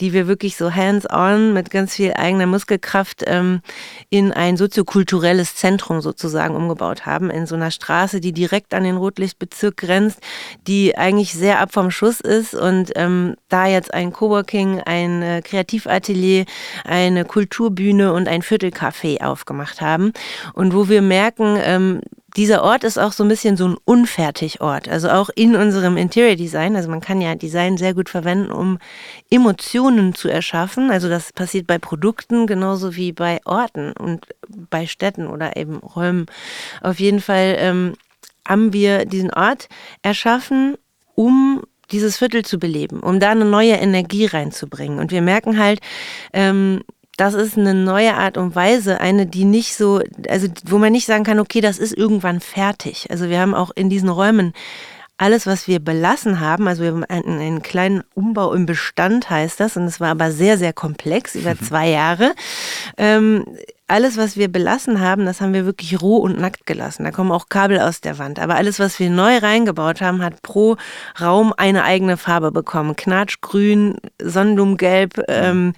die 0.00 0.14
wir 0.14 0.26
wirklich 0.26 0.56
so 0.56 0.74
hands-on 0.74 1.52
mit 1.52 1.70
ganz 1.70 1.94
viel 1.94 2.14
eigener 2.14 2.46
Muskelkraft 2.46 3.24
ähm, 3.26 3.60
in 4.08 4.32
ein 4.32 4.56
soziokulturelles 4.56 5.54
Zentrum 5.54 6.00
sozusagen 6.00 6.56
umgebaut 6.56 7.04
haben, 7.04 7.28
in 7.28 7.44
so 7.44 7.56
einer 7.56 7.70
Straße, 7.70 8.20
die 8.20 8.32
direkt 8.32 8.72
an 8.72 8.84
den 8.84 8.96
Rotlichtbezirk 8.96 9.76
grenzt, 9.76 10.20
die 10.66 10.96
eigentlich 10.96 11.34
sehr 11.34 11.60
ab 11.60 11.74
vom 11.74 11.90
Schuss 11.90 12.20
ist 12.20 12.54
und 12.54 12.92
ähm, 12.96 13.36
da 13.50 13.65
jetzt 13.68 13.92
ein 13.92 14.12
Coworking, 14.12 14.80
ein 14.80 15.22
äh, 15.22 15.42
Kreativatelier, 15.42 16.44
eine 16.84 17.24
Kulturbühne 17.24 18.12
und 18.12 18.28
ein 18.28 18.42
Viertelcafé 18.42 19.22
aufgemacht 19.22 19.80
haben. 19.80 20.12
Und 20.54 20.74
wo 20.74 20.88
wir 20.88 21.02
merken, 21.02 21.58
ähm, 21.62 22.00
dieser 22.36 22.62
Ort 22.62 22.84
ist 22.84 22.98
auch 22.98 23.12
so 23.12 23.24
ein 23.24 23.28
bisschen 23.28 23.56
so 23.56 23.66
ein 23.66 23.76
Unfertigort. 23.84 24.88
Also 24.88 25.08
auch 25.08 25.30
in 25.34 25.56
unserem 25.56 25.96
Interior 25.96 26.36
Design. 26.36 26.76
Also 26.76 26.90
man 26.90 27.00
kann 27.00 27.20
ja 27.20 27.34
Design 27.34 27.78
sehr 27.78 27.94
gut 27.94 28.10
verwenden, 28.10 28.52
um 28.52 28.78
Emotionen 29.30 30.14
zu 30.14 30.28
erschaffen. 30.28 30.90
Also 30.90 31.08
das 31.08 31.32
passiert 31.32 31.66
bei 31.66 31.78
Produkten 31.78 32.46
genauso 32.46 32.94
wie 32.94 33.12
bei 33.12 33.40
Orten 33.46 33.92
und 33.92 34.26
bei 34.70 34.86
Städten 34.86 35.26
oder 35.26 35.56
eben 35.56 35.78
Räumen. 35.78 36.26
Auf 36.82 37.00
jeden 37.00 37.20
Fall 37.20 37.56
ähm, 37.58 37.94
haben 38.46 38.72
wir 38.72 39.06
diesen 39.06 39.32
Ort 39.32 39.68
erschaffen, 40.02 40.76
um 41.14 41.62
dieses 41.90 42.16
Viertel 42.16 42.44
zu 42.44 42.58
beleben, 42.58 43.00
um 43.00 43.20
da 43.20 43.30
eine 43.30 43.44
neue 43.44 43.74
Energie 43.74 44.26
reinzubringen. 44.26 44.98
Und 44.98 45.10
wir 45.10 45.22
merken 45.22 45.58
halt, 45.58 45.80
ähm, 46.32 46.82
das 47.16 47.34
ist 47.34 47.56
eine 47.56 47.74
neue 47.74 48.14
Art 48.14 48.36
und 48.36 48.54
Weise, 48.54 49.00
eine, 49.00 49.26
die 49.26 49.44
nicht 49.44 49.74
so, 49.74 50.02
also 50.28 50.48
wo 50.66 50.78
man 50.78 50.92
nicht 50.92 51.06
sagen 51.06 51.24
kann, 51.24 51.38
okay, 51.38 51.60
das 51.60 51.78
ist 51.78 51.96
irgendwann 51.96 52.40
fertig. 52.40 53.06
Also 53.10 53.30
wir 53.30 53.40
haben 53.40 53.54
auch 53.54 53.70
in 53.74 53.88
diesen 53.88 54.10
Räumen 54.10 54.52
alles, 55.18 55.46
was 55.46 55.66
wir 55.66 55.80
belassen 55.80 56.40
haben, 56.40 56.68
also 56.68 56.82
wir 56.82 56.90
haben 56.90 57.04
einen, 57.04 57.40
einen, 57.40 57.62
kleinen 57.62 58.02
Umbau 58.14 58.52
im 58.52 58.66
Bestand, 58.66 59.30
heißt 59.30 59.58
das, 59.60 59.78
und 59.78 59.84
es 59.84 59.98
war 59.98 60.10
aber 60.10 60.30
sehr, 60.30 60.58
sehr 60.58 60.74
komplex 60.74 61.34
über 61.34 61.58
zwei 61.58 61.88
Jahre. 61.88 62.34
Ähm, 62.98 63.46
alles, 63.88 64.16
was 64.16 64.36
wir 64.36 64.48
belassen 64.48 65.00
haben, 65.00 65.26
das 65.26 65.40
haben 65.40 65.54
wir 65.54 65.64
wirklich 65.64 66.00
roh 66.02 66.16
und 66.16 66.40
nackt 66.40 66.66
gelassen. 66.66 67.04
Da 67.04 67.12
kommen 67.12 67.30
auch 67.30 67.48
Kabel 67.48 67.78
aus 67.78 68.00
der 68.00 68.18
Wand. 68.18 68.40
Aber 68.40 68.56
alles, 68.56 68.80
was 68.80 68.98
wir 68.98 69.10
neu 69.10 69.38
reingebaut 69.38 70.00
haben, 70.00 70.22
hat 70.22 70.42
pro 70.42 70.76
Raum 71.20 71.54
eine 71.56 71.84
eigene 71.84 72.16
Farbe 72.16 72.50
bekommen. 72.50 72.96
Knatschgrün, 72.96 73.98
Sonnenblumengelb, 74.20 75.22
ähm, 75.28 75.74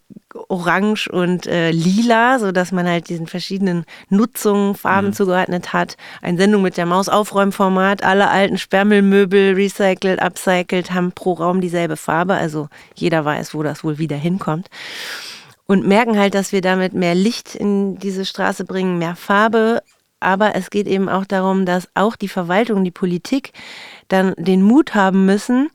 Orange 0.48 1.08
und 1.08 1.46
äh, 1.46 1.70
Lila, 1.70 2.38
so 2.38 2.52
dass 2.52 2.72
man 2.72 2.86
halt 2.88 3.08
diesen 3.08 3.26
verschiedenen 3.26 3.84
Nutzungen 4.08 4.74
Farben 4.74 5.08
mhm. 5.08 5.12
zugeordnet 5.12 5.72
hat. 5.74 5.96
Eine 6.22 6.38
Sendung 6.38 6.62
mit 6.62 6.78
der 6.78 6.86
Maus 6.86 7.10
Aufräumformat. 7.10 8.04
Alle 8.04 8.30
alten 8.30 8.56
Sperrmüllmöbel 8.56 9.54
recycelt, 9.54 10.22
upcycelt, 10.22 10.92
haben 10.92 11.12
pro 11.12 11.34
Raum 11.34 11.60
dieselbe 11.60 11.96
Farbe. 11.96 12.34
Also 12.34 12.68
jeder 12.94 13.24
weiß, 13.26 13.52
wo 13.52 13.62
das 13.62 13.84
wohl 13.84 13.98
wieder 13.98 14.16
hinkommt 14.16 14.68
und 15.68 15.86
merken 15.86 16.18
halt, 16.18 16.34
dass 16.34 16.50
wir 16.50 16.62
damit 16.62 16.94
mehr 16.94 17.14
Licht 17.14 17.54
in 17.54 17.98
diese 17.98 18.24
Straße 18.24 18.64
bringen, 18.64 18.98
mehr 18.98 19.14
Farbe. 19.14 19.82
Aber 20.18 20.56
es 20.56 20.70
geht 20.70 20.88
eben 20.88 21.08
auch 21.08 21.26
darum, 21.26 21.64
dass 21.66 21.88
auch 21.94 22.16
die 22.16 22.28
Verwaltung, 22.28 22.82
die 22.82 22.90
Politik 22.90 23.52
dann 24.08 24.34
den 24.36 24.62
Mut 24.62 24.96
haben 24.96 25.26
müssen, 25.26 25.68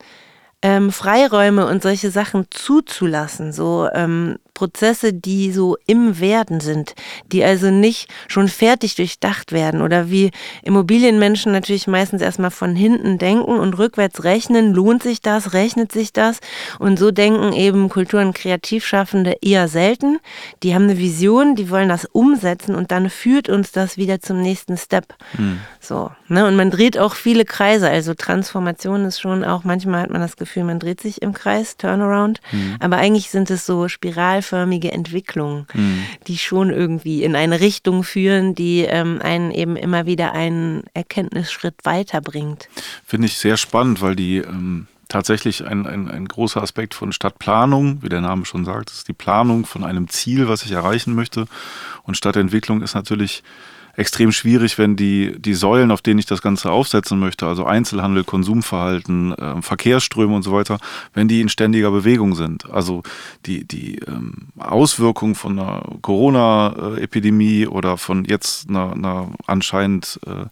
ähm, 0.62 0.92
Freiräume 0.92 1.68
und 1.68 1.84
solche 1.84 2.10
Sachen 2.10 2.48
zuzulassen, 2.50 3.54
so 3.54 3.88
ähm, 3.94 4.38
Prozesse, 4.54 5.14
die 5.14 5.52
so 5.52 5.78
im 5.88 6.20
Werden 6.20 6.60
sind, 6.60 6.94
die 7.32 7.44
also 7.44 7.72
nicht 7.72 8.10
schon 8.28 8.48
fertig 8.48 8.96
durchdacht 8.96 9.52
werden 9.52 9.82
oder 9.82 10.10
wie 10.10 10.32
Immobilienmenschen 10.64 11.52
natürlich 11.52 11.88
meistens 11.88 12.22
erstmal 12.22 12.52
von 12.52 12.76
hinten 12.76 13.18
denken 13.18 13.60
und 13.60 13.78
rückwärts 13.78 14.24
rechnen, 14.24 14.74
lohnt 14.74 15.04
sich 15.04 15.22
das, 15.22 15.54
rechnet 15.54 15.92
sich 15.92 16.14
das 16.14 16.40
und 16.80 17.00
so 17.00 17.12
denken 17.12 17.54
eben 17.54 17.90
Kultur- 17.90 18.22
und 18.22 18.36
Kreativschaffende 18.36 19.38
eher 19.42 19.68
selten. 19.68 20.20
Die 20.62 20.76
haben 20.76 20.84
eine 20.84 20.98
Vision, 20.98 21.56
die 21.56 21.70
wollen 21.70 21.90
das 21.90 22.06
umsetzen 22.06 22.76
und 22.76 22.92
dann 22.92 23.10
führt 23.10 23.50
uns 23.50 23.72
das 23.72 23.98
wieder 23.98 24.22
zum 24.22 24.42
nächsten 24.42 24.78
Step. 24.78 25.16
Hm. 25.36 25.60
So, 25.80 26.12
ne? 26.28 26.46
Und 26.46 26.56
man 26.56 26.72
dreht 26.72 26.98
auch 26.98 27.16
viele 27.16 27.46
Kreise, 27.46 27.90
also 27.90 28.14
Transformation 28.14 29.06
ist 29.06 29.20
schon 29.20 29.44
auch, 29.44 29.64
manchmal 29.64 30.02
hat 30.02 30.10
man 30.10 30.22
das 30.22 30.38
Gefühl, 30.38 30.64
man 30.64 30.80
dreht 30.80 31.02
sich 31.02 31.22
im 31.22 31.34
Kreis, 31.34 31.78
Turnaround. 31.78 32.40
Mhm. 32.52 32.78
Aber 32.80 32.98
eigentlich 32.98 33.30
sind 33.30 33.50
es 33.50 33.66
so 33.66 33.88
spiralförmige 34.44 34.92
Entwicklungen, 34.92 35.66
mhm. 35.74 36.04
die 36.28 36.38
schon 36.38 36.70
irgendwie 36.70 37.24
in 37.24 37.36
eine 37.36 37.60
Richtung 37.60 38.04
führen, 38.04 38.56
die 38.56 38.82
ähm, 38.82 39.20
einen 39.22 39.52
eben 39.52 39.76
immer 39.76 40.06
wieder 40.06 40.34
einen 40.34 40.84
Erkenntnisschritt 40.94 41.76
weiterbringt. 41.84 42.70
Finde 43.06 43.28
ich 43.28 43.38
sehr 43.38 43.58
spannend, 43.58 44.02
weil 44.02 44.16
die 44.16 44.38
ähm, 44.38 44.88
tatsächlich 45.08 45.66
ein, 45.66 45.88
ein, 45.88 46.10
ein 46.10 46.28
großer 46.28 46.62
Aspekt 46.62 46.94
von 46.94 47.12
Stadtplanung, 47.12 48.04
wie 48.04 48.10
der 48.10 48.22
Name 48.22 48.46
schon 48.46 48.66
sagt, 48.66 48.92
ist 48.92 49.08
die 49.08 49.14
Planung 49.14 49.66
von 49.66 49.84
einem 49.84 50.08
Ziel, 50.10 50.48
was 50.48 50.64
ich 50.64 50.72
erreichen 50.72 51.16
möchte. 51.16 51.46
Und 52.04 52.18
Stadtentwicklung 52.18 52.82
ist 52.82 52.96
natürlich 52.96 53.44
extrem 53.96 54.32
schwierig, 54.32 54.78
wenn 54.78 54.96
die, 54.96 55.40
die 55.40 55.54
Säulen, 55.54 55.92
auf 55.92 56.02
denen 56.02 56.20
ich 56.20 56.26
das 56.26 56.42
Ganze 56.42 56.72
aufsetzen 56.72 57.20
möchte, 57.20 57.46
also 57.46 57.66
Einzelhandel, 57.66 58.24
Konsumverhalten, 58.24 59.34
äh, 59.34 59.62
Verkehrsströme 59.62 60.36
und 60.36 60.44
so 60.44 60.52
weiter, 60.52 60.80
wenn 61.14 61.28
die 61.28 61.42
in 61.42 61.50
ständiger 61.50 61.92
Bewegung 61.92 62.34
sind. 62.36 62.70
Also 62.72 63.04
die, 63.46 63.66
die 63.66 64.00
ähm, 64.00 64.48
Auswirkungen 64.58 65.36
von 65.36 65.60
einer 65.60 65.84
Corona-Epidemie 66.02 67.68
oder 67.68 67.98
von 67.98 68.26
jetzt 68.26 68.70
einer, 68.70 68.94
einer 68.94 69.30
anscheinend 69.46 70.20
äh, 70.26 70.46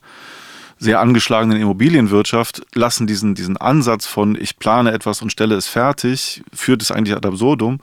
sehr 0.81 0.99
angeschlagenen 0.99 1.61
Immobilienwirtschaft 1.61 2.63
lassen 2.73 3.05
diesen, 3.05 3.35
diesen 3.35 3.55
Ansatz 3.57 4.07
von 4.07 4.35
ich 4.35 4.57
plane 4.57 4.91
etwas 4.91 5.21
und 5.21 5.31
stelle 5.31 5.53
es 5.53 5.67
fertig, 5.67 6.43
führt 6.51 6.81
es 6.81 6.91
eigentlich 6.91 7.15
ad 7.15 7.27
absurdum. 7.27 7.79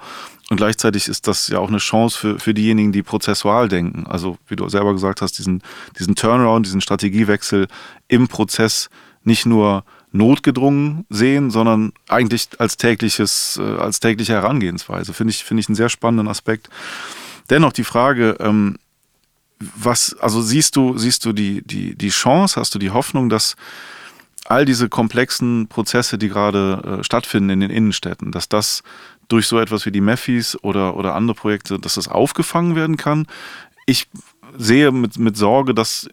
Und 0.50 0.56
gleichzeitig 0.56 1.08
ist 1.08 1.26
das 1.26 1.48
ja 1.48 1.58
auch 1.58 1.68
eine 1.68 1.78
Chance 1.78 2.18
für, 2.18 2.38
für 2.38 2.54
diejenigen, 2.54 2.90
die 2.90 3.02
prozessual 3.02 3.68
denken. 3.68 4.06
Also, 4.06 4.38
wie 4.46 4.56
du 4.56 4.68
selber 4.68 4.94
gesagt 4.94 5.20
hast, 5.20 5.38
diesen, 5.38 5.62
diesen 5.98 6.14
Turnaround, 6.14 6.64
diesen 6.64 6.80
Strategiewechsel 6.80 7.68
im 8.08 8.28
Prozess 8.28 8.88
nicht 9.24 9.44
nur 9.44 9.84
notgedrungen 10.10 11.04
sehen, 11.10 11.50
sondern 11.50 11.92
eigentlich 12.08 12.48
als 12.58 12.78
tägliches, 12.78 13.60
äh, 13.62 13.76
als 13.76 14.00
tägliche 14.00 14.32
Herangehensweise. 14.32 15.12
Finde 15.12 15.32
ich, 15.32 15.44
finde 15.44 15.60
ich 15.60 15.68
einen 15.68 15.76
sehr 15.76 15.90
spannenden 15.90 16.28
Aspekt. 16.28 16.70
Dennoch 17.50 17.72
die 17.72 17.84
Frage, 17.84 18.36
ähm, 18.40 18.78
was, 19.58 20.16
also 20.18 20.40
siehst 20.40 20.76
du, 20.76 20.96
siehst 20.96 21.24
du 21.26 21.32
die, 21.32 21.62
die, 21.62 21.94
die 21.94 22.08
Chance, 22.10 22.58
hast 22.58 22.74
du 22.74 22.78
die 22.78 22.90
Hoffnung, 22.90 23.28
dass 23.28 23.56
all 24.46 24.64
diese 24.64 24.88
komplexen 24.88 25.68
Prozesse, 25.68 26.16
die 26.16 26.28
gerade 26.28 27.00
äh, 27.00 27.04
stattfinden 27.04 27.50
in 27.50 27.60
den 27.60 27.70
Innenstädten, 27.70 28.32
dass 28.32 28.48
das 28.48 28.82
durch 29.28 29.46
so 29.46 29.58
etwas 29.58 29.86
wie 29.86 29.92
die 29.92 30.00
Meffis 30.00 30.56
oder, 30.62 30.96
oder 30.96 31.14
andere 31.14 31.34
Projekte, 31.34 31.78
dass 31.78 31.94
das 31.94 32.08
aufgefangen 32.08 32.74
werden 32.74 32.96
kann. 32.96 33.26
Ich 33.86 34.08
sehe 34.56 34.90
mit, 34.90 35.18
mit 35.18 35.36
Sorge, 35.36 35.74
dass 35.74 36.08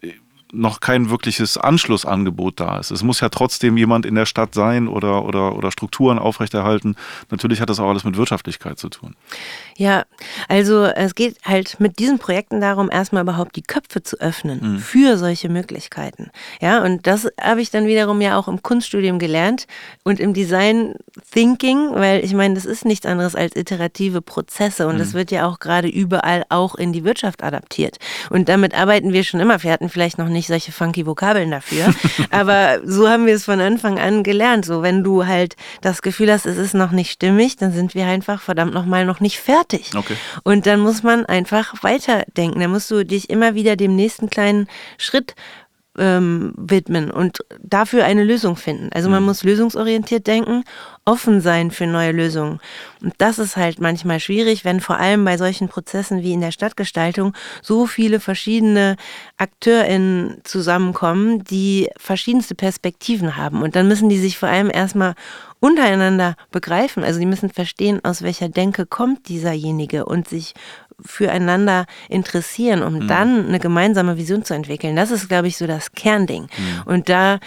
noch 0.52 0.80
kein 0.80 1.10
wirkliches 1.10 1.58
Anschlussangebot 1.58 2.60
da 2.60 2.78
ist. 2.78 2.90
Es 2.90 3.02
muss 3.02 3.20
ja 3.20 3.28
trotzdem 3.28 3.76
jemand 3.76 4.06
in 4.06 4.14
der 4.14 4.26
Stadt 4.26 4.54
sein 4.54 4.86
oder, 4.86 5.24
oder, 5.24 5.56
oder 5.56 5.72
Strukturen 5.72 6.18
aufrechterhalten. 6.18 6.96
Natürlich 7.30 7.60
hat 7.60 7.68
das 7.68 7.80
auch 7.80 7.88
alles 7.88 8.04
mit 8.04 8.16
Wirtschaftlichkeit 8.16 8.78
zu 8.78 8.88
tun. 8.88 9.16
Ja, 9.76 10.04
also 10.48 10.84
es 10.84 11.14
geht 11.14 11.36
halt 11.44 11.80
mit 11.80 11.98
diesen 11.98 12.18
Projekten 12.18 12.60
darum, 12.60 12.90
erstmal 12.90 13.22
überhaupt 13.22 13.56
die 13.56 13.62
Köpfe 13.62 14.02
zu 14.02 14.20
öffnen 14.20 14.74
mhm. 14.74 14.78
für 14.78 15.18
solche 15.18 15.48
Möglichkeiten. 15.48 16.30
Ja, 16.60 16.82
und 16.82 17.06
das 17.06 17.28
habe 17.40 17.60
ich 17.60 17.70
dann 17.70 17.86
wiederum 17.86 18.20
ja 18.20 18.38
auch 18.38 18.48
im 18.48 18.62
Kunststudium 18.62 19.18
gelernt 19.18 19.66
und 20.04 20.20
im 20.20 20.32
Design 20.32 20.94
Thinking, 21.32 21.90
weil 21.94 22.24
ich 22.24 22.34
meine, 22.34 22.54
das 22.54 22.64
ist 22.64 22.84
nichts 22.84 23.04
anderes 23.04 23.34
als 23.34 23.56
iterative 23.56 24.22
Prozesse 24.22 24.86
und 24.86 24.94
mhm. 24.94 24.98
das 25.00 25.12
wird 25.12 25.30
ja 25.30 25.46
auch 25.46 25.58
gerade 25.58 25.88
überall 25.88 26.44
auch 26.48 26.76
in 26.76 26.92
die 26.92 27.04
Wirtschaft 27.04 27.42
adaptiert. 27.42 27.98
Und 28.30 28.48
damit 28.48 28.74
arbeiten 28.74 29.12
wir 29.12 29.24
schon 29.24 29.40
immer. 29.40 29.62
Wir 29.62 29.72
hatten 29.72 29.88
vielleicht 29.88 30.18
noch 30.18 30.28
nicht 30.36 30.46
solche 30.46 30.72
funky 30.72 31.06
Vokabeln 31.06 31.50
dafür, 31.50 31.92
aber 32.30 32.80
so 32.84 33.08
haben 33.08 33.26
wir 33.26 33.34
es 33.34 33.44
von 33.44 33.60
Anfang 33.60 33.98
an 33.98 34.22
gelernt. 34.22 34.64
So, 34.64 34.82
wenn 34.82 35.02
du 35.02 35.26
halt 35.26 35.56
das 35.80 36.02
Gefühl 36.02 36.30
hast, 36.30 36.46
es 36.46 36.58
ist 36.58 36.74
noch 36.74 36.92
nicht 36.92 37.10
stimmig, 37.10 37.56
dann 37.56 37.72
sind 37.72 37.94
wir 37.94 38.06
einfach 38.06 38.40
verdammt 38.40 38.74
nochmal 38.74 39.04
noch 39.04 39.20
nicht 39.20 39.38
fertig. 39.38 39.90
Okay. 39.96 40.16
Und 40.44 40.66
dann 40.66 40.80
muss 40.80 41.02
man 41.02 41.26
einfach 41.26 41.82
weiterdenken. 41.82 42.60
Da 42.60 42.68
musst 42.68 42.90
du 42.90 43.04
dich 43.04 43.30
immer 43.30 43.54
wieder 43.54 43.76
dem 43.76 43.96
nächsten 43.96 44.30
kleinen 44.30 44.68
Schritt 44.98 45.34
ähm, 45.98 46.52
widmen 46.56 47.10
und 47.10 47.38
dafür 47.62 48.04
eine 48.04 48.24
Lösung 48.24 48.56
finden. 48.56 48.90
Also 48.92 49.08
man 49.08 49.20
mhm. 49.22 49.26
muss 49.26 49.44
lösungsorientiert 49.44 50.26
denken, 50.26 50.64
offen 51.04 51.40
sein 51.40 51.70
für 51.70 51.86
neue 51.86 52.12
Lösungen. 52.12 52.58
Und 53.02 53.14
das 53.18 53.38
ist 53.38 53.56
halt 53.56 53.80
manchmal 53.80 54.18
schwierig, 54.18 54.64
wenn 54.64 54.80
vor 54.80 54.96
allem 54.98 55.24
bei 55.24 55.36
solchen 55.36 55.68
Prozessen 55.68 56.22
wie 56.22 56.32
in 56.32 56.40
der 56.40 56.50
Stadtgestaltung 56.50 57.32
so 57.62 57.86
viele 57.86 58.18
verschiedene 58.18 58.96
AkteurInnen 59.36 60.38
zusammenkommen, 60.44 61.44
die 61.44 61.88
verschiedenste 61.96 62.54
Perspektiven 62.54 63.36
haben. 63.36 63.62
Und 63.62 63.76
dann 63.76 63.86
müssen 63.86 64.08
die 64.08 64.18
sich 64.18 64.36
vor 64.36 64.48
allem 64.48 64.70
erstmal 64.70 65.14
untereinander 65.60 66.36
begreifen. 66.50 67.04
Also 67.04 67.18
die 67.18 67.26
müssen 67.26 67.50
verstehen, 67.50 68.04
aus 68.04 68.22
welcher 68.22 68.48
Denke 68.48 68.84
kommt 68.84 69.28
dieserjenige 69.28 70.04
und 70.04 70.28
sich 70.28 70.54
füreinander 71.04 71.86
interessieren, 72.08 72.82
um 72.82 72.94
mhm. 72.94 73.08
dann 73.08 73.46
eine 73.48 73.58
gemeinsame 73.58 74.16
Vision 74.16 74.44
zu 74.44 74.54
entwickeln. 74.54 74.96
Das 74.96 75.10
ist, 75.10 75.28
glaube 75.28 75.48
ich, 75.48 75.56
so 75.56 75.66
das 75.66 75.92
Kernding. 75.92 76.42
Mhm. 76.42 76.82
Und 76.86 77.08
da 77.08 77.38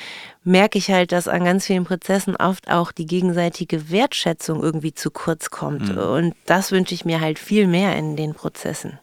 merke 0.43 0.77
ich 0.77 0.89
halt, 0.91 1.11
dass 1.11 1.27
an 1.27 1.43
ganz 1.43 1.65
vielen 1.65 1.83
Prozessen 1.83 2.35
oft 2.35 2.69
auch 2.69 2.91
die 2.91 3.05
gegenseitige 3.05 3.89
Wertschätzung 3.89 4.61
irgendwie 4.61 4.93
zu 4.93 5.11
kurz 5.11 5.49
kommt. 5.49 5.93
Mhm. 5.93 5.97
Und 5.97 6.35
das 6.45 6.71
wünsche 6.71 6.93
ich 6.93 7.05
mir 7.05 7.21
halt 7.21 7.39
viel 7.39 7.67
mehr 7.67 7.95
in 7.95 8.15
den 8.15 8.33
Prozessen. 8.33 8.99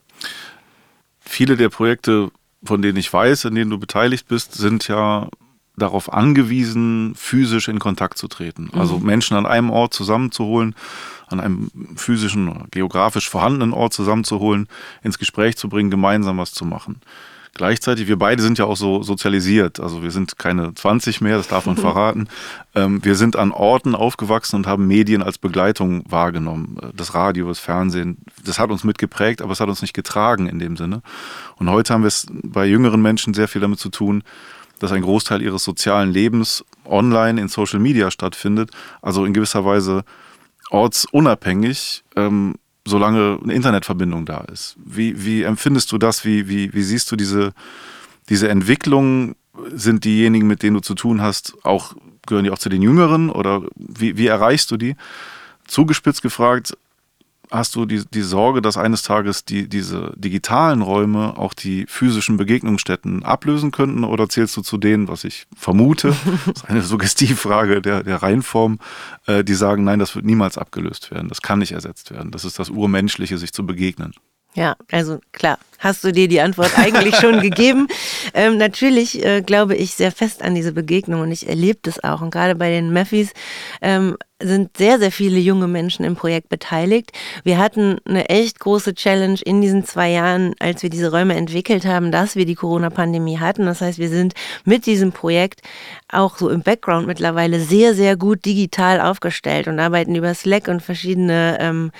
Viele 1.21 1.57
der 1.57 1.69
Projekte, 1.69 2.31
von 2.65 2.83
denen 2.83 2.97
ich 2.97 3.13
weiß, 3.13 3.47
in 3.47 3.55
denen 3.55 3.71
du 3.71 3.79
beteiligt 3.79 4.29
bist, 4.29 4.55
sind 4.55 4.87
ja 4.89 5.29
darauf 5.77 6.13
angewiesen, 6.13 7.15
physisch 7.17 7.69
in 7.69 7.79
Kontakt 7.79 8.19
zu 8.19 8.29
treten. 8.29 8.71
Also 8.73 8.99
mhm. 8.99 9.07
Menschen 9.07 9.37
an 9.37 9.47
einem 9.47 9.71
Ort 9.71 9.95
zusammenzuholen 9.95 10.75
an 11.29 11.41
einem 11.41 11.71
physischen, 11.97 12.69
geografisch 12.71 13.29
vorhandenen 13.29 13.73
Ort 13.73 13.93
zusammenzuholen, 13.93 14.69
ins 15.03 15.19
Gespräch 15.19 15.57
zu 15.57 15.69
bringen, 15.69 15.91
gemeinsam 15.91 16.39
was 16.39 16.53
zu 16.53 16.65
machen. 16.65 17.01
Gleichzeitig, 17.55 18.07
wir 18.07 18.19
beide 18.19 18.43
sind 18.43 18.59
ja 18.59 18.67
auch 18.67 18.77
so 18.77 19.03
sozialisiert, 19.03 19.81
also 19.81 20.03
wir 20.03 20.11
sind 20.11 20.39
keine 20.39 20.75
20 20.75 21.23
mehr, 21.23 21.39
das 21.39 21.49
darf 21.49 21.65
man 21.65 21.77
verraten. 21.79 22.29
Ähm, 22.75 23.03
wir 23.03 23.15
sind 23.15 23.35
an 23.35 23.51
Orten 23.51 23.95
aufgewachsen 23.95 24.57
und 24.57 24.67
haben 24.67 24.87
Medien 24.87 25.23
als 25.23 25.39
Begleitung 25.39 26.05
wahrgenommen. 26.07 26.77
Das 26.95 27.15
Radio, 27.15 27.49
das 27.49 27.59
Fernsehen, 27.59 28.19
das 28.45 28.59
hat 28.59 28.71
uns 28.71 28.85
mitgeprägt, 28.85 29.41
aber 29.41 29.53
es 29.53 29.61
hat 29.61 29.71
uns 29.71 29.81
nicht 29.81 29.95
getragen 29.95 30.49
in 30.49 30.59
dem 30.59 30.77
Sinne. 30.77 31.01
Und 31.57 31.71
heute 31.71 31.95
haben 31.95 32.03
wir 32.03 32.09
es 32.09 32.27
bei 32.31 32.67
jüngeren 32.67 33.01
Menschen 33.01 33.33
sehr 33.33 33.49
viel 33.49 33.63
damit 33.63 33.79
zu 33.79 33.89
tun, 33.89 34.23
dass 34.79 34.93
ein 34.93 35.03
Großteil 35.03 35.43
ihres 35.43 35.65
sozialen 35.65 36.11
Lebens 36.11 36.65
online 36.85 37.41
in 37.41 37.49
Social 37.49 37.81
Media 37.81 38.11
stattfindet, 38.11 38.71
also 39.03 39.25
in 39.25 39.33
gewisser 39.33 39.65
Weise 39.65 40.05
ortsunabhängig, 40.71 42.05
ähm, 42.17 42.55
solange 42.85 43.39
eine 43.43 43.53
Internetverbindung 43.53 44.27
da 44.27 44.39
ist. 44.53 44.77
Wie, 44.85 45.25
wie 45.25 45.43
empfindest 45.43 45.91
du 45.93 45.99
das? 45.99 46.25
Wie, 46.25 46.49
wie, 46.49 46.73
wie 46.73 46.83
siehst 46.83 47.11
du 47.11 47.17
diese, 47.17 47.53
diese 48.29 48.49
Entwicklung? 48.49 49.35
Sind 49.73 50.05
diejenigen, 50.05 50.47
mit 50.47 50.63
denen 50.63 50.75
du 50.75 50.81
zu 50.81 50.95
tun 50.95 51.23
hast, 51.23 51.55
auch, 51.63 51.95
gehören 52.27 52.45
die 52.45 52.51
auch 52.51 52.59
zu 52.59 52.69
den 52.69 52.83
Jüngeren 52.83 53.31
oder 53.31 53.63
wie, 53.75 54.19
wie 54.19 54.27
erreichst 54.27 54.71
du 54.71 54.77
die? 54.77 54.97
Zugespitzt 55.67 56.21
gefragt, 56.21 56.77
hast 57.51 57.75
du 57.75 57.87
die, 57.87 58.05
die 58.13 58.23
Sorge, 58.23 58.63
dass 58.63 58.77
eines 58.77 59.03
Tages 59.03 59.45
die, 59.45 59.69
diese 59.69 60.13
digitalen 60.17 60.83
Räume 60.83 61.37
auch 61.39 61.55
die 61.55 61.87
physischen 61.89 62.37
Begegnungsstätten 62.37 63.25
ablösen 63.25 63.71
könnten? 63.71 64.05
Oder 64.05 64.29
zählst 64.29 64.57
du 64.57 64.63
zu 64.63 64.79
denen, 64.79 65.09
was 65.09 65.25
ich 65.25 65.47
vermute, 65.57 66.15
das 66.47 66.63
ist 66.63 66.69
eine 66.69 66.83
Suggestivfrage 66.83 67.81
der, 67.81 68.03
der 68.03 68.23
Reihenform, 68.23 68.79
äh, 69.27 69.45
die 69.45 69.55
sagen, 69.55 69.85
nein, 69.85 69.99
das 69.99 70.15
wird 70.15 70.25
niemals 70.25 70.59
abgelöst 70.59 71.11
werden, 71.11 71.29
das 71.29 71.43
kann 71.43 71.59
nicht 71.59 71.73
ersetzt 71.73 72.11
werden. 72.11 72.31
Das 72.31 72.45
ist 72.45 72.59
das 72.59 72.71
Urmenschliche, 72.71 73.39
sich 73.39 73.53
zu 73.53 73.67
begegnen. 73.67 74.13
Ja, 74.57 74.75
also 74.91 75.21
klar, 75.33 75.59
hast 75.79 76.03
du 76.03 76.13
dir 76.13 76.29
die 76.29 76.41
Antwort 76.41 76.79
eigentlich 76.79 77.17
schon 77.17 77.41
gegeben. 77.43 77.89
Ähm, 78.33 78.57
natürlich 78.57 79.23
äh, 79.23 79.43
glaube 79.43 79.77
ich 79.77 79.95
sehr 79.95 80.11
fest 80.11 80.43
an 80.43 80.55
diese 80.55 80.73
Begegnung 80.73 81.21
und 81.21 81.31
ich 81.31 81.47
erlebe 81.47 81.79
das 81.83 82.03
auch. 82.03 82.23
Und 82.23 82.31
gerade 82.31 82.55
bei 82.55 82.71
den 82.71 82.91
Meffis 82.91 83.35
ähm, 83.83 84.17
sind 84.43 84.77
sehr, 84.77 84.99
sehr 84.99 85.11
viele 85.11 85.39
junge 85.39 85.67
Menschen 85.67 86.05
im 86.05 86.15
Projekt 86.15 86.51
beteiligt. 86.51 87.13
Wir 87.43 87.57
hatten 87.57 87.99
eine 88.05 88.29
echt 88.29 88.61
große 88.61 88.95
Challenge 88.95 89.39
in 89.43 89.63
diesen 89.63 89.85
zwei 89.85 90.11
Jahren, 90.11 90.55
als 90.59 90.83
wir 90.83 90.91
diese 90.91 91.11
Räume 91.11 91.35
entwickelt 91.35 91.87
haben, 91.87 92.13
dass 92.13 92.37
wir 92.37 92.45
die 92.45 92.55
Corona-Pandemie 92.55 93.39
hatten. 93.39 93.65
Das 93.65 93.81
heißt, 93.81 93.99
wir 93.99 94.11
sind 94.11 94.35
mit 94.65 94.85
diesem 94.85 95.13
Projekt 95.13 95.63
auch 96.13 96.37
so 96.37 96.51
im 96.51 96.63
Background 96.63 97.07
mittlerweile 97.07 97.61
sehr, 97.61 97.95
sehr 97.95 98.17
gut 98.17 98.45
digital 98.45 99.01
aufgestellt 99.01 99.69
und 99.69 99.81
arbeiten 99.81 100.15
über 100.15 100.35
Slack 100.35 100.69
und 100.69 100.83
verschiedene 100.83 101.57
ähm, 101.59 101.91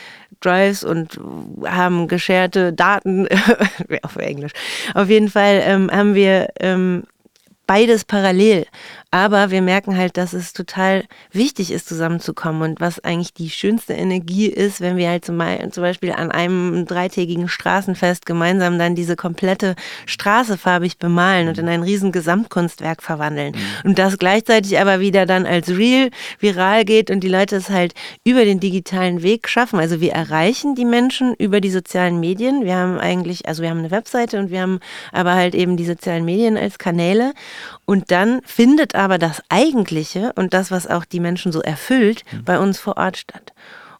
Drives 0.41 0.85
und 0.85 1.19
haben 1.65 2.07
gescherte 2.07 2.75
Daten 2.75 3.27
auf 4.03 4.17
Englisch. 4.17 4.53
Auf 4.95 5.09
jeden 5.09 5.31
Fall 5.31 5.63
ähm, 5.65 5.91
haben 5.91 6.15
wir 6.15 6.49
ähm, 6.61 7.05
beides 7.67 8.05
parallel. 8.05 8.67
Aber 9.17 9.51
wir 9.51 9.63
merken 9.63 9.97
halt, 9.97 10.19
dass 10.19 10.35
es 10.35 10.53
total 10.53 11.05
wichtig 11.33 11.71
ist, 11.71 11.89
zusammenzukommen 11.89 12.61
und 12.61 12.81
was 12.83 13.03
eigentlich 13.03 13.33
die 13.33 13.49
schönste 13.49 13.95
Energie 13.95 14.45
ist, 14.45 14.83
wenn 14.83 14.99
wir 14.99 15.09
halt 15.09 15.25
zum, 15.25 15.39
Beispiel 15.39 16.13
an 16.13 16.31
einem 16.31 16.85
dreitägigen 16.85 17.49
Straßenfest 17.49 18.27
gemeinsam 18.27 18.79
dann 18.79 18.95
diese 18.95 19.17
komplette 19.17 19.75
Straße 20.05 20.59
farbig 20.59 20.99
bemalen 20.99 21.49
und 21.49 21.57
in 21.57 21.67
ein 21.67 21.83
riesen 21.83 22.13
Gesamtkunstwerk 22.13 23.03
verwandeln. 23.03 23.55
Mhm. 23.55 23.89
Und 23.89 23.99
das 23.99 24.19
gleichzeitig 24.19 24.79
aber 24.79 25.01
wieder 25.01 25.25
dann 25.25 25.47
als 25.47 25.71
Real 25.71 26.11
viral 26.39 26.85
geht 26.85 27.11
und 27.11 27.21
die 27.21 27.29
Leute 27.29 27.57
es 27.57 27.71
halt 27.71 27.95
über 28.23 28.45
den 28.45 28.61
digitalen 28.61 29.23
Weg 29.23 29.49
schaffen. 29.49 29.79
Also 29.79 30.03
wir 30.03 30.13
erreichen 30.13 30.75
die 30.75 30.85
Menschen 30.85 31.35
über 31.37 31.63
die 31.63 31.71
sozialen 31.71 32.21
Medien. 32.21 32.67
Wir 32.67 32.77
haben 32.77 32.99
eigentlich, 32.99 33.49
also 33.49 33.63
wir 33.63 33.71
haben 33.71 33.79
eine 33.79 33.91
Webseite 33.91 34.39
und 34.39 34.51
wir 34.51 34.61
haben 34.61 34.79
aber 35.11 35.33
halt 35.33 35.55
eben 35.55 35.79
die 35.79 35.87
sozialen 35.87 36.27
Medien 36.27 36.59
als 36.59 36.77
Kanäle. 36.77 37.33
Und 37.87 38.11
dann 38.11 38.43
findet 38.45 38.95
aber 39.07 39.19
das 39.19 39.41
Eigentliche 39.51 40.33
und 40.35 40.53
das, 40.53 40.73
was 40.73 40.89
auch 40.89 41.05
die 41.05 41.21
Menschen 41.21 41.53
so 41.53 41.63
erfüllt, 41.63 42.25
mhm. 42.33 42.43
bei 42.43 42.59
uns 42.59 42.81
vor 42.81 42.97
Ort 42.97 43.17
statt. 43.17 43.53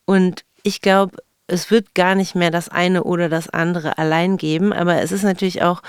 Und 0.05 0.45
ich 0.65 0.81
glaube, 0.81 1.19
es 1.47 1.71
wird 1.71 1.95
gar 1.95 2.17
nicht 2.17 2.35
mehr 2.35 2.51
das 2.51 2.69
eine 2.69 3.05
oder 3.05 3.29
das 3.29 3.49
andere 3.49 3.99
allein 3.99 4.37
geben, 4.37 4.73
aber 4.73 5.01
es 5.03 5.13
ist 5.13 5.23
natürlich 5.23 5.63
auch 5.63 5.81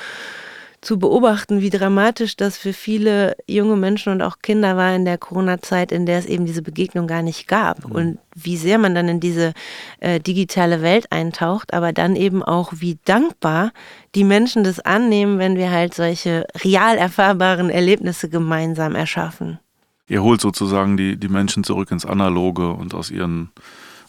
zu 0.87 0.97
beobachten, 0.97 1.59
wie 1.59 1.69
dramatisch 1.69 2.37
das 2.37 2.57
für 2.57 2.71
viele 2.71 3.35
junge 3.45 3.75
Menschen 3.75 4.13
und 4.13 4.21
auch 4.21 4.37
Kinder 4.41 4.77
war 4.77 4.95
in 4.95 5.03
der 5.03 5.17
Corona-Zeit, 5.17 5.91
in 5.91 6.05
der 6.05 6.17
es 6.17 6.25
eben 6.25 6.45
diese 6.45 6.61
Begegnung 6.61 7.07
gar 7.07 7.21
nicht 7.21 7.49
gab. 7.49 7.85
Mhm. 7.85 7.91
Und 7.91 8.19
wie 8.33 8.55
sehr 8.55 8.77
man 8.77 8.95
dann 8.95 9.09
in 9.09 9.19
diese 9.19 9.53
äh, 9.99 10.21
digitale 10.21 10.81
Welt 10.81 11.11
eintaucht, 11.11 11.73
aber 11.73 11.91
dann 11.91 12.15
eben 12.15 12.41
auch, 12.41 12.71
wie 12.77 12.97
dankbar 13.03 13.73
die 14.15 14.23
Menschen 14.23 14.63
das 14.63 14.79
annehmen, 14.79 15.39
wenn 15.39 15.57
wir 15.57 15.71
halt 15.71 15.93
solche 15.93 16.47
real 16.63 16.97
erfahrbaren 16.97 17.69
Erlebnisse 17.69 18.29
gemeinsam 18.29 18.95
erschaffen. 18.95 19.59
Ihr 20.07 20.23
holt 20.23 20.39
sozusagen 20.39 20.95
die, 20.95 21.17
die 21.17 21.27
Menschen 21.27 21.65
zurück 21.65 21.91
ins 21.91 22.05
Analoge 22.05 22.69
und 22.69 22.93
aus 22.93 23.11
ihren 23.11 23.49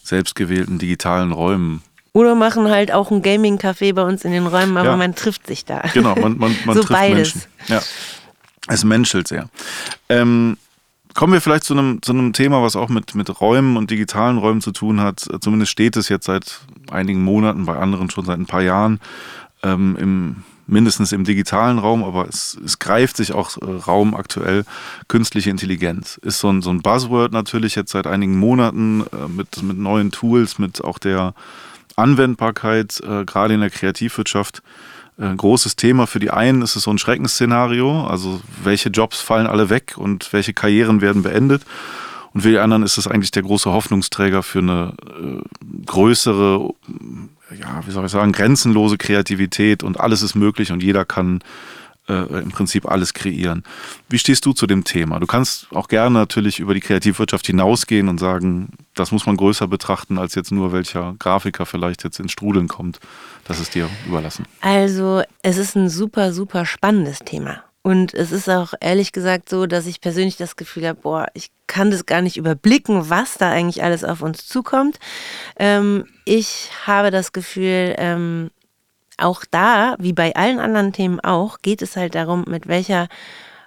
selbstgewählten 0.05 0.79
digitalen 0.79 1.33
Räumen 1.33 1.83
oder 2.19 2.35
machen 2.35 2.69
halt 2.69 2.93
auch 2.93 3.13
ein 3.13 3.23
Gaming-Café 3.23 3.95
bei 3.95 4.03
uns 4.03 4.25
in 4.25 4.33
den 4.33 4.49
Räumen, 4.49 4.77
aber 4.77 4.91
ja. 4.91 4.97
man 4.97 5.15
trifft 5.15 5.47
sich 5.47 5.65
da. 5.65 5.83
Genau, 5.95 6.17
man, 6.17 6.37
man, 6.37 6.57
man 6.65 6.75
so 6.75 6.83
trifft 6.83 6.93
beides. 6.93 7.35
Menschen. 7.35 7.43
Ja. 7.69 7.81
Es 8.67 8.83
menschelt 8.83 9.29
sehr. 9.29 9.49
Ähm, 10.09 10.57
kommen 11.15 11.33
wir 11.33 11.41
vielleicht 11.41 11.63
zu 11.63 11.75
einem, 11.75 12.03
zu 12.03 12.13
einem 12.13 12.33
Thema, 12.33 12.61
was 12.61 12.75
auch 12.75 12.89
mit, 12.89 13.15
mit 13.15 13.41
Räumen 13.41 13.77
und 13.77 13.93
digitalen 13.93 14.37
Räumen 14.37 14.61
zu 14.61 14.73
tun 14.73 15.01
hat. 15.01 15.27
Zumindest 15.41 15.71
steht 15.71 15.97
es 15.97 16.09
jetzt 16.09 16.27
seit 16.27 16.61
einigen 16.91 17.23
Monaten, 17.23 17.67
bei 17.67 17.77
anderen 17.77 18.11
schon 18.11 18.25
seit 18.25 18.39
ein 18.39 18.47
paar 18.47 18.63
Jahren, 18.63 18.99
ähm, 19.63 19.97
im, 20.01 20.37
mindestens 20.67 21.13
im 21.13 21.23
digitalen 21.23 21.79
Raum, 21.79 22.03
aber 22.03 22.29
es, 22.29 22.59
es 22.65 22.81
greift 22.81 23.17
sich 23.17 23.33
auch 23.33 23.57
äh, 23.59 23.65
Raum 23.65 24.15
aktuell. 24.15 24.65
Künstliche 25.07 25.51
Intelligenz 25.51 26.19
ist 26.21 26.41
so 26.41 26.51
ein, 26.51 26.63
so 26.63 26.71
ein 26.71 26.83
Buzzword 26.83 27.33
natürlich 27.33 27.77
jetzt 27.77 27.93
seit 27.93 28.09
einigen 28.09 28.37
Monaten 28.37 29.05
äh, 29.13 29.29
mit, 29.29 29.63
mit 29.63 29.79
neuen 29.79 30.11
Tools, 30.11 30.59
mit 30.59 30.83
auch 30.83 30.99
der 30.99 31.33
Anwendbarkeit, 31.99 33.01
äh, 33.01 33.25
gerade 33.25 33.55
in 33.55 33.61
der 33.61 33.71
Kreativwirtschaft, 33.71 34.63
ein 35.19 35.35
äh, 35.35 35.37
großes 35.37 35.77
Thema. 35.77 36.07
Für 36.07 36.21
die 36.21 36.31
einen 36.31 36.63
ist 36.63 36.77
es 36.77 36.85
so 36.85 36.91
ein 36.91 36.99
Schreckensszenario, 36.99 38.07
also 38.07 38.41
welche 38.63 38.89
Jobs 38.89 39.21
fallen 39.21 39.47
alle 39.47 39.71
weg 39.71 39.95
und 39.97 40.33
welche 40.33 40.55
Karrieren 40.55 41.01
werden 41.01 41.23
beendet. 41.23 41.63
Und 42.33 42.43
für 42.43 42.51
die 42.51 42.59
anderen 42.59 42.83
ist 42.83 42.99
es 42.99 43.09
eigentlich 43.09 43.31
der 43.31 43.43
große 43.43 43.73
Hoffnungsträger 43.73 44.43
für 44.43 44.61
eine 44.61 44.93
äh, 45.07 45.85
größere, 45.87 46.71
ja, 47.59 47.83
wie 47.87 47.91
soll 47.91 48.07
ich 48.07 48.13
sagen, 48.13 48.33
grenzenlose 48.33 48.99
Kreativität 48.99 49.83
und 49.83 49.99
alles 49.99 50.23
ist 50.23 50.35
möglich 50.35 50.71
und 50.71 50.83
jeder 50.83 51.05
kann 51.05 51.41
äh, 52.09 52.41
im 52.41 52.51
Prinzip 52.51 52.91
alles 52.91 53.15
kreieren. 53.15 53.65
Wie 54.09 54.19
stehst 54.19 54.45
du 54.47 54.53
zu 54.53 54.67
dem 54.67 54.85
Thema? 54.85 55.21
Du 55.21 55.27
kannst 55.27 55.69
auch 55.75 55.89
gerne 55.89 56.19
natürlich 56.19 56.61
über 56.61 56.75
die 56.75 56.81
Kreativwirtschaft 56.81 57.47
hinausgehen 57.47 58.09
und 58.09 58.19
sagen, 58.19 58.71
das 58.95 59.13
muss 59.13 59.27
man 59.27 59.37
größer 59.37 59.69
betrachten, 59.69 60.19
als 60.19 60.35
jetzt 60.35 60.53
nur 60.53 60.73
welcher 60.73 61.15
Grafiker 61.19 61.67
vielleicht 61.67 62.05
jetzt 62.05 62.19
ins 62.19 62.33
Strudeln 62.33 62.69
kommt. 62.69 62.99
Das 63.45 63.61
ist 63.61 63.75
dir 63.75 63.89
überlassen. 64.07 64.47
Also 64.61 65.23
es 65.43 65.57
ist 65.57 65.77
ein 65.77 65.89
super, 65.89 66.33
super 66.33 66.67
spannendes 66.67 67.21
Thema. 67.21 67.63
Und 67.83 68.13
es 68.13 68.33
ist 68.33 68.51
auch 68.51 68.75
ehrlich 68.81 69.13
gesagt 69.13 69.49
so, 69.49 69.67
dass 69.67 69.87
ich 69.87 70.01
persönlich 70.03 70.37
das 70.37 70.57
Gefühl 70.57 70.87
habe, 70.87 71.01
boah, 71.01 71.29
ich 71.33 71.51
kann 71.67 71.91
das 71.91 72.05
gar 72.05 72.21
nicht 72.21 72.37
überblicken, 72.37 73.09
was 73.09 73.39
da 73.39 73.51
eigentlich 73.51 73.83
alles 73.83 74.05
auf 74.05 74.21
uns 74.21 74.47
zukommt. 74.47 74.99
Ähm, 75.59 76.05
ich 76.27 76.71
habe 76.87 77.11
das 77.11 77.33
Gefühl, 77.33 77.95
ähm, 77.97 78.51
auch 79.19 79.45
da, 79.51 79.97
wie 79.99 80.13
bei 80.13 80.35
allen 80.35 80.61
anderen 80.61 80.93
Themen 80.93 81.21
auch, 81.21 81.59
geht 81.61 81.83
es 81.83 81.97
halt 81.97 82.15
darum, 82.15 82.45
mit 82.49 82.69
welcher 82.69 83.09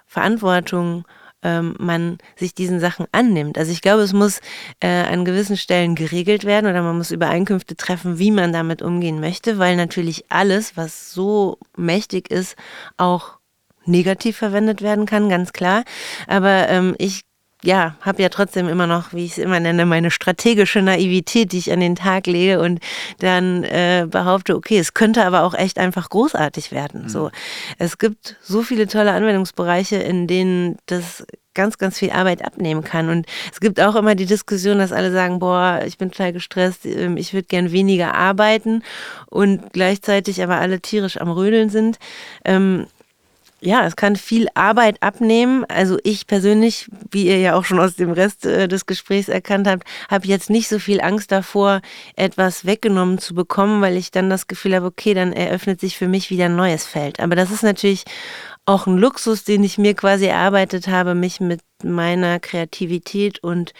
Verantwortung 0.06 1.04
ähm, 1.42 1.74
man 1.78 2.18
sich 2.36 2.54
diesen 2.54 2.80
Sachen 2.80 3.06
annimmt. 3.12 3.58
Also 3.58 3.72
ich 3.72 3.82
glaube, 3.82 4.02
es 4.02 4.12
muss 4.12 4.40
äh, 4.80 4.88
an 4.88 5.24
gewissen 5.24 5.56
Stellen 5.56 5.94
geregelt 5.94 6.44
werden 6.44 6.70
oder 6.70 6.82
man 6.82 6.96
muss 6.96 7.10
Übereinkünfte 7.10 7.76
treffen, 7.76 8.18
wie 8.18 8.30
man 8.30 8.52
damit 8.52 8.82
umgehen 8.82 9.20
möchte, 9.20 9.58
weil 9.58 9.76
natürlich 9.76 10.24
alles, 10.28 10.76
was 10.76 11.12
so 11.12 11.58
mächtig 11.76 12.30
ist, 12.30 12.56
auch 12.96 13.38
negativ 13.84 14.36
verwendet 14.36 14.82
werden 14.82 15.06
kann, 15.06 15.28
ganz 15.28 15.52
klar. 15.52 15.84
Aber 16.28 16.68
ähm, 16.68 16.94
ich 16.98 17.22
ja, 17.64 17.94
habe 18.00 18.22
ja 18.22 18.28
trotzdem 18.28 18.68
immer 18.68 18.86
noch, 18.86 19.12
wie 19.12 19.24
ich 19.24 19.32
es 19.32 19.38
immer 19.38 19.60
nenne, 19.60 19.86
meine 19.86 20.10
strategische 20.10 20.82
Naivität, 20.82 21.52
die 21.52 21.58
ich 21.58 21.72
an 21.72 21.80
den 21.80 21.96
Tag 21.96 22.26
lege 22.26 22.60
und 22.60 22.80
dann 23.20 23.62
äh, 23.64 24.06
behaupte, 24.08 24.56
okay, 24.56 24.78
es 24.78 24.94
könnte 24.94 25.24
aber 25.24 25.44
auch 25.44 25.54
echt 25.54 25.78
einfach 25.78 26.10
großartig 26.10 26.72
werden. 26.72 27.04
Mhm. 27.04 27.08
So, 27.08 27.30
es 27.78 27.98
gibt 27.98 28.36
so 28.42 28.62
viele 28.62 28.88
tolle 28.88 29.12
Anwendungsbereiche, 29.12 29.96
in 29.96 30.26
denen 30.26 30.76
das 30.86 31.24
ganz, 31.54 31.78
ganz 31.78 31.98
viel 31.98 32.10
Arbeit 32.10 32.44
abnehmen 32.44 32.82
kann. 32.82 33.08
Und 33.08 33.26
es 33.52 33.60
gibt 33.60 33.80
auch 33.80 33.94
immer 33.94 34.14
die 34.14 34.26
Diskussion, 34.26 34.78
dass 34.78 34.92
alle 34.92 35.12
sagen, 35.12 35.38
boah, 35.38 35.82
ich 35.86 35.98
bin 35.98 36.10
total 36.10 36.32
gestresst, 36.32 36.86
ähm, 36.86 37.16
ich 37.16 37.32
würde 37.34 37.46
gern 37.46 37.72
weniger 37.72 38.14
arbeiten 38.14 38.82
und 39.28 39.72
gleichzeitig 39.72 40.42
aber 40.42 40.56
alle 40.56 40.80
tierisch 40.80 41.20
am 41.20 41.30
Rödeln 41.30 41.68
sind. 41.68 41.98
Ähm, 42.44 42.86
ja, 43.64 43.86
es 43.86 43.94
kann 43.94 44.16
viel 44.16 44.48
Arbeit 44.54 45.00
abnehmen. 45.02 45.64
Also 45.68 45.96
ich 46.02 46.26
persönlich, 46.26 46.88
wie 47.10 47.26
ihr 47.26 47.38
ja 47.38 47.54
auch 47.54 47.64
schon 47.64 47.78
aus 47.78 47.94
dem 47.94 48.10
Rest 48.10 48.44
äh, 48.44 48.66
des 48.66 48.86
Gesprächs 48.86 49.28
erkannt 49.28 49.68
habt, 49.68 49.86
habe 50.10 50.26
jetzt 50.26 50.50
nicht 50.50 50.68
so 50.68 50.80
viel 50.80 51.00
Angst 51.00 51.30
davor, 51.30 51.80
etwas 52.16 52.66
weggenommen 52.66 53.18
zu 53.18 53.34
bekommen, 53.34 53.80
weil 53.80 53.96
ich 53.96 54.10
dann 54.10 54.28
das 54.28 54.48
Gefühl 54.48 54.74
habe, 54.74 54.86
okay, 54.86 55.14
dann 55.14 55.32
eröffnet 55.32 55.80
sich 55.80 55.96
für 55.96 56.08
mich 56.08 56.28
wieder 56.28 56.46
ein 56.46 56.56
neues 56.56 56.84
Feld. 56.84 57.20
Aber 57.20 57.36
das 57.36 57.52
ist 57.52 57.62
natürlich 57.62 58.04
auch 58.66 58.88
ein 58.88 58.98
Luxus, 58.98 59.44
den 59.44 59.62
ich 59.62 59.78
mir 59.78 59.94
quasi 59.94 60.26
erarbeitet 60.26 60.88
habe, 60.88 61.14
mich 61.14 61.40
mit 61.40 61.60
meiner 61.84 62.40
Kreativität 62.40 63.42
und 63.44 63.72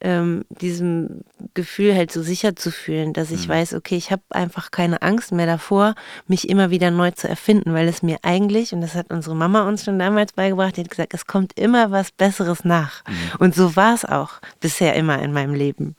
ähm, 0.00 0.44
diesem 0.48 1.22
Gefühl 1.54 1.94
halt 1.94 2.12
so 2.12 2.22
sicher 2.22 2.54
zu 2.54 2.70
fühlen, 2.70 3.12
dass 3.12 3.30
ich 3.30 3.48
mhm. 3.48 3.52
weiß, 3.52 3.74
okay, 3.74 3.96
ich 3.96 4.12
habe 4.12 4.22
einfach 4.30 4.70
keine 4.70 5.02
Angst 5.02 5.32
mehr 5.32 5.46
davor, 5.46 5.94
mich 6.26 6.48
immer 6.48 6.70
wieder 6.70 6.90
neu 6.90 7.10
zu 7.10 7.28
erfinden, 7.28 7.74
weil 7.74 7.88
es 7.88 8.02
mir 8.02 8.18
eigentlich, 8.22 8.72
und 8.72 8.80
das 8.80 8.94
hat 8.94 9.10
unsere 9.10 9.34
Mama 9.34 9.66
uns 9.66 9.84
schon 9.84 9.98
damals 9.98 10.32
beigebracht, 10.32 10.76
die 10.76 10.82
hat 10.82 10.90
gesagt, 10.90 11.14
es 11.14 11.26
kommt 11.26 11.58
immer 11.58 11.90
was 11.90 12.12
Besseres 12.12 12.64
nach. 12.64 13.02
Mhm. 13.06 13.14
Und 13.38 13.54
so 13.54 13.74
war 13.76 13.94
es 13.94 14.04
auch 14.04 14.32
bisher 14.60 14.94
immer 14.94 15.20
in 15.20 15.32
meinem 15.32 15.54
Leben. 15.54 15.96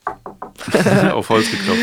Auf 1.12 1.28
Holz 1.28 1.50
geklopft. 1.50 1.80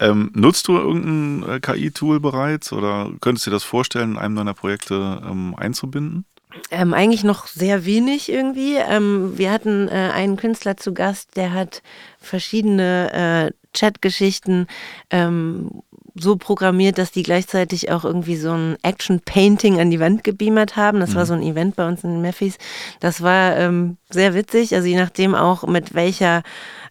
Ähm, 0.00 0.30
nutzt 0.34 0.68
du 0.68 0.76
irgendein 0.76 1.48
äh, 1.48 1.60
KI-Tool 1.60 2.20
bereits 2.20 2.72
oder 2.72 3.10
könntest 3.20 3.46
du 3.46 3.50
dir 3.50 3.56
das 3.56 3.64
vorstellen, 3.64 4.12
in 4.12 4.18
einem 4.18 4.36
deiner 4.36 4.54
Projekte 4.54 5.22
ähm, 5.24 5.54
einzubinden? 5.56 6.24
Ähm, 6.70 6.94
eigentlich 6.94 7.24
noch 7.24 7.46
sehr 7.46 7.84
wenig 7.84 8.30
irgendwie. 8.30 8.76
Ähm, 8.76 9.36
wir 9.36 9.50
hatten 9.50 9.88
äh, 9.88 10.10
einen 10.12 10.36
Künstler 10.36 10.76
zu 10.76 10.94
Gast, 10.94 11.36
der 11.36 11.52
hat 11.52 11.82
verschiedene 12.18 13.50
äh, 13.52 13.76
Chatgeschichten 13.76 14.66
ähm, 15.10 15.82
so 16.14 16.36
programmiert, 16.36 16.98
dass 16.98 17.10
die 17.10 17.24
gleichzeitig 17.24 17.90
auch 17.90 18.04
irgendwie 18.04 18.36
so 18.36 18.52
ein 18.52 18.76
Action-Painting 18.82 19.80
an 19.80 19.90
die 19.90 19.98
Wand 19.98 20.22
gebeamert 20.22 20.76
haben. 20.76 21.00
Das 21.00 21.10
mhm. 21.10 21.14
war 21.16 21.26
so 21.26 21.34
ein 21.34 21.42
Event 21.42 21.74
bei 21.76 21.86
uns 21.86 22.04
in 22.04 22.22
Memphis. 22.22 22.56
Das 23.00 23.20
war 23.22 23.56
ähm, 23.56 23.96
sehr 24.10 24.34
witzig, 24.34 24.74
also 24.74 24.86
je 24.86 24.96
nachdem 24.96 25.34
auch 25.34 25.66
mit 25.66 25.94
welcher 25.94 26.42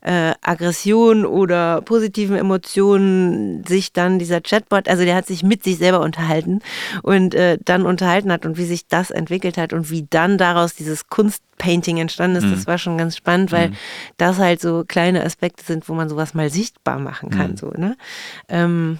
äh, 0.03 0.33
Aggression 0.41 1.25
oder 1.25 1.81
positiven 1.81 2.35
Emotionen 2.35 3.65
sich 3.65 3.93
dann 3.93 4.19
dieser 4.19 4.41
Chatbot, 4.41 4.89
also 4.89 5.03
der 5.05 5.15
hat 5.15 5.25
sich 5.25 5.43
mit 5.43 5.63
sich 5.63 5.77
selber 5.77 6.01
unterhalten 6.01 6.59
und 7.03 7.33
äh, 7.33 7.57
dann 7.63 7.85
unterhalten 7.85 8.31
hat 8.31 8.45
und 8.45 8.57
wie 8.57 8.65
sich 8.65 8.87
das 8.87 9.11
entwickelt 9.11 9.57
hat 9.57 9.71
und 9.71 9.89
wie 9.89 10.05
dann 10.09 10.37
daraus 10.37 10.75
dieses 10.75 11.07
Kunstpainting 11.07 11.97
entstanden 11.97 12.37
ist, 12.37 12.45
mhm. 12.45 12.51
das 12.51 12.67
war 12.67 12.77
schon 12.77 12.97
ganz 12.97 13.15
spannend, 13.15 13.51
weil 13.53 13.69
mhm. 13.69 13.75
das 14.17 14.39
halt 14.39 14.59
so 14.59 14.83
kleine 14.85 15.23
Aspekte 15.23 15.63
sind, 15.63 15.87
wo 15.87 15.93
man 15.93 16.09
sowas 16.09 16.33
mal 16.33 16.49
sichtbar 16.49 16.99
machen 16.99 17.29
kann. 17.29 17.51
Mhm. 17.51 17.57
So, 17.57 17.71
ne? 17.71 17.95
Ähm, 18.49 18.99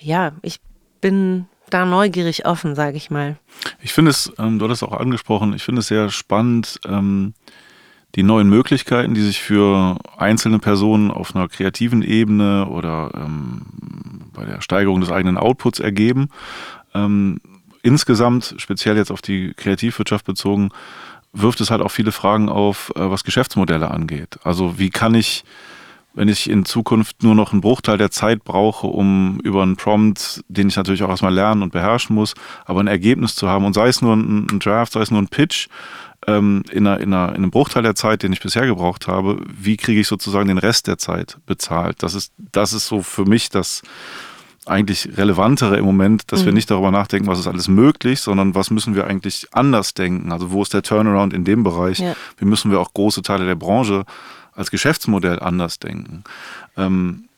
ja, 0.00 0.32
ich 0.42 0.60
bin 1.00 1.46
da 1.70 1.86
neugierig 1.86 2.44
offen, 2.44 2.74
sage 2.74 2.98
ich 2.98 3.10
mal. 3.10 3.36
Ich 3.80 3.94
finde 3.94 4.10
es, 4.10 4.30
ähm, 4.38 4.58
du 4.58 4.68
hast 4.68 4.82
es 4.82 4.82
auch 4.82 4.92
angesprochen, 4.92 5.54
ich 5.54 5.62
finde 5.62 5.80
es 5.80 5.88
sehr 5.88 6.10
spannend, 6.10 6.78
ähm, 6.86 7.32
die 8.14 8.22
neuen 8.22 8.48
Möglichkeiten, 8.48 9.14
die 9.14 9.22
sich 9.22 9.42
für 9.42 9.98
einzelne 10.16 10.58
Personen 10.58 11.10
auf 11.10 11.34
einer 11.34 11.48
kreativen 11.48 12.02
Ebene 12.02 12.66
oder 12.66 13.10
ähm, 13.14 13.62
bei 14.32 14.44
der 14.44 14.60
Steigerung 14.60 15.00
des 15.00 15.10
eigenen 15.10 15.36
Outputs 15.36 15.80
ergeben. 15.80 16.28
Ähm, 16.94 17.40
insgesamt, 17.82 18.54
speziell 18.58 18.96
jetzt 18.96 19.10
auf 19.10 19.22
die 19.22 19.52
Kreativwirtschaft 19.54 20.24
bezogen, 20.24 20.70
wirft 21.32 21.60
es 21.60 21.70
halt 21.70 21.82
auch 21.82 21.90
viele 21.90 22.12
Fragen 22.12 22.48
auf, 22.48 22.92
äh, 22.94 23.10
was 23.10 23.24
Geschäftsmodelle 23.24 23.90
angeht. 23.90 24.38
Also 24.44 24.78
wie 24.78 24.90
kann 24.90 25.14
ich, 25.14 25.44
wenn 26.14 26.28
ich 26.28 26.48
in 26.48 26.64
Zukunft 26.64 27.24
nur 27.24 27.34
noch 27.34 27.50
einen 27.50 27.60
Bruchteil 27.60 27.98
der 27.98 28.12
Zeit 28.12 28.44
brauche, 28.44 28.86
um 28.86 29.40
über 29.42 29.64
einen 29.64 29.76
Prompt, 29.76 30.44
den 30.46 30.68
ich 30.68 30.76
natürlich 30.76 31.02
auch 31.02 31.08
erstmal 31.08 31.34
lernen 31.34 31.62
und 31.62 31.72
beherrschen 31.72 32.14
muss, 32.14 32.34
aber 32.64 32.78
ein 32.80 32.86
Ergebnis 32.86 33.34
zu 33.34 33.48
haben 33.48 33.64
und 33.64 33.74
sei 33.74 33.88
es 33.88 34.00
nur 34.00 34.14
ein, 34.14 34.46
ein 34.52 34.60
Draft, 34.60 34.92
sei 34.92 35.00
es 35.00 35.10
nur 35.10 35.20
ein 35.20 35.28
Pitch, 35.28 35.66
ähm, 36.26 36.62
in, 36.70 36.86
einer, 36.86 37.00
in, 37.00 37.12
einer, 37.12 37.30
in 37.30 37.36
einem 37.36 37.50
Bruchteil 37.50 37.82
der 37.82 37.94
Zeit, 37.94 38.22
den 38.22 38.32
ich 38.32 38.40
bisher 38.40 38.66
gebraucht 38.66 39.08
habe, 39.08 39.42
wie 39.46 39.76
kriege 39.76 40.00
ich 40.00 40.08
sozusagen 40.08 40.48
den 40.48 40.58
Rest 40.58 40.86
der 40.86 40.98
Zeit 40.98 41.38
bezahlt? 41.46 42.02
Das 42.02 42.14
ist, 42.14 42.32
das 42.52 42.72
ist 42.72 42.86
so 42.86 43.02
für 43.02 43.24
mich 43.24 43.50
das 43.50 43.82
eigentlich 44.66 45.16
relevantere 45.16 45.76
im 45.76 45.84
Moment, 45.84 46.32
dass 46.32 46.42
mhm. 46.42 46.46
wir 46.46 46.52
nicht 46.52 46.70
darüber 46.70 46.90
nachdenken, 46.90 47.28
was 47.28 47.38
ist 47.38 47.46
alles 47.46 47.68
möglich, 47.68 48.20
sondern 48.20 48.54
was 48.54 48.70
müssen 48.70 48.94
wir 48.94 49.06
eigentlich 49.06 49.48
anders 49.52 49.94
denken? 49.94 50.32
Also 50.32 50.52
wo 50.52 50.62
ist 50.62 50.72
der 50.72 50.82
Turnaround 50.82 51.34
in 51.34 51.44
dem 51.44 51.62
Bereich? 51.64 51.98
Ja. 51.98 52.16
Wie 52.38 52.46
müssen 52.46 52.70
wir 52.70 52.80
auch 52.80 52.94
große 52.94 53.22
Teile 53.22 53.44
der 53.44 53.56
Branche 53.56 54.04
als 54.52 54.70
Geschäftsmodell 54.70 55.38
anders 55.40 55.78
denken? 55.78 56.24
Ähm, 56.76 57.28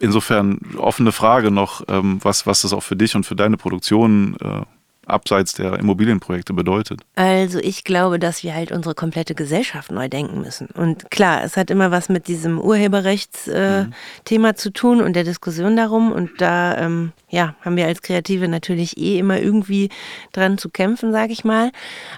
insofern 0.00 0.58
offene 0.78 1.12
Frage 1.12 1.50
noch, 1.50 1.82
ähm, 1.88 2.18
was, 2.22 2.46
was 2.46 2.62
das 2.62 2.72
auch 2.72 2.82
für 2.82 2.96
dich 2.96 3.14
und 3.14 3.24
für 3.24 3.36
deine 3.36 3.56
Produktion 3.56 4.36
äh, 4.40 4.62
abseits 5.06 5.54
der 5.54 5.78
Immobilienprojekte 5.78 6.52
bedeutet? 6.52 7.00
Also 7.16 7.58
ich 7.58 7.84
glaube, 7.84 8.18
dass 8.18 8.42
wir 8.42 8.54
halt 8.54 8.72
unsere 8.72 8.94
komplette 8.94 9.34
Gesellschaft 9.34 9.90
neu 9.90 10.08
denken 10.08 10.40
müssen. 10.40 10.66
Und 10.66 11.10
klar, 11.10 11.42
es 11.44 11.56
hat 11.56 11.70
immer 11.70 11.90
was 11.90 12.08
mit 12.08 12.28
diesem 12.28 12.60
Urheberrechtsthema 12.60 13.88
äh, 14.30 14.38
mhm. 14.38 14.56
zu 14.56 14.72
tun 14.72 15.00
und 15.00 15.14
der 15.14 15.24
Diskussion 15.24 15.76
darum. 15.76 16.12
Und 16.12 16.40
da 16.40 16.78
ähm, 16.78 17.12
ja, 17.28 17.54
haben 17.62 17.76
wir 17.76 17.86
als 17.86 18.02
Kreative 18.02 18.46
natürlich 18.46 18.96
eh 18.96 19.18
immer 19.18 19.40
irgendwie 19.40 19.88
dran 20.32 20.58
zu 20.58 20.68
kämpfen, 20.68 21.12
sage 21.12 21.32
ich 21.32 21.44
mal. 21.44 21.72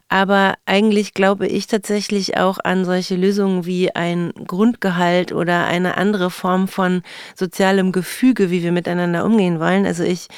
Aber 0.08 0.54
eigentlich 0.66 1.14
glaube 1.14 1.46
ich 1.46 1.66
tatsächlich 1.66 2.36
auch 2.36 2.58
an 2.62 2.84
solche 2.84 3.16
Lösungen 3.16 3.64
wie 3.64 3.94
ein 3.94 4.32
Grundgehalt 4.46 5.32
oder 5.32 5.64
eine 5.66 5.96
andere 5.96 6.30
Form 6.30 6.68
von 6.68 7.02
sozialem 7.34 7.92
Gefüge, 7.92 8.50
wie 8.50 8.62
wir 8.62 8.72
miteinander 8.72 9.24
umgehen 9.24 9.60
wollen. 9.60 9.86
Also 9.86 10.02
ich 10.02 10.28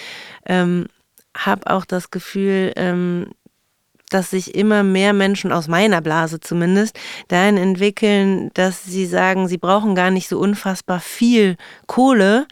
ähm, 0.46 0.86
habe 1.36 1.70
auch 1.70 1.84
das 1.84 2.10
Gefühl, 2.10 2.72
ähm, 2.76 3.28
dass 4.10 4.30
sich 4.30 4.54
immer 4.54 4.82
mehr 4.82 5.12
Menschen 5.12 5.52
aus 5.52 5.68
meiner 5.68 6.00
Blase 6.00 6.40
zumindest 6.40 6.98
dahin 7.28 7.56
entwickeln, 7.56 8.50
dass 8.54 8.84
sie 8.84 9.06
sagen, 9.06 9.48
sie 9.48 9.58
brauchen 9.58 9.94
gar 9.94 10.10
nicht 10.10 10.28
so 10.28 10.38
unfassbar 10.38 11.00
viel 11.00 11.56
Kohle, 11.86 12.46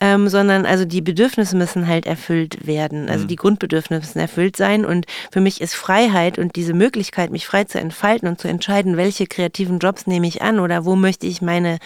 ähm, 0.00 0.28
sondern 0.28 0.64
also 0.66 0.84
die 0.84 1.02
Bedürfnisse 1.02 1.56
müssen 1.56 1.86
halt 1.86 2.06
erfüllt 2.06 2.66
werden, 2.66 3.08
also 3.08 3.24
mhm. 3.24 3.28
die 3.28 3.36
Grundbedürfnisse 3.36 4.00
müssen 4.00 4.18
erfüllt 4.18 4.56
sein. 4.56 4.84
Und 4.84 5.06
für 5.30 5.40
mich 5.40 5.60
ist 5.60 5.74
Freiheit 5.74 6.38
und 6.38 6.56
diese 6.56 6.74
Möglichkeit, 6.74 7.30
mich 7.30 7.46
frei 7.46 7.64
zu 7.64 7.78
entfalten 7.78 8.28
und 8.28 8.40
zu 8.40 8.48
entscheiden, 8.48 8.96
welche 8.96 9.26
kreativen 9.26 9.78
Jobs 9.78 10.06
nehme 10.06 10.26
ich 10.26 10.42
an 10.42 10.58
oder 10.58 10.84
wo 10.84 10.96
möchte 10.96 11.26
ich 11.26 11.42
meine 11.42 11.78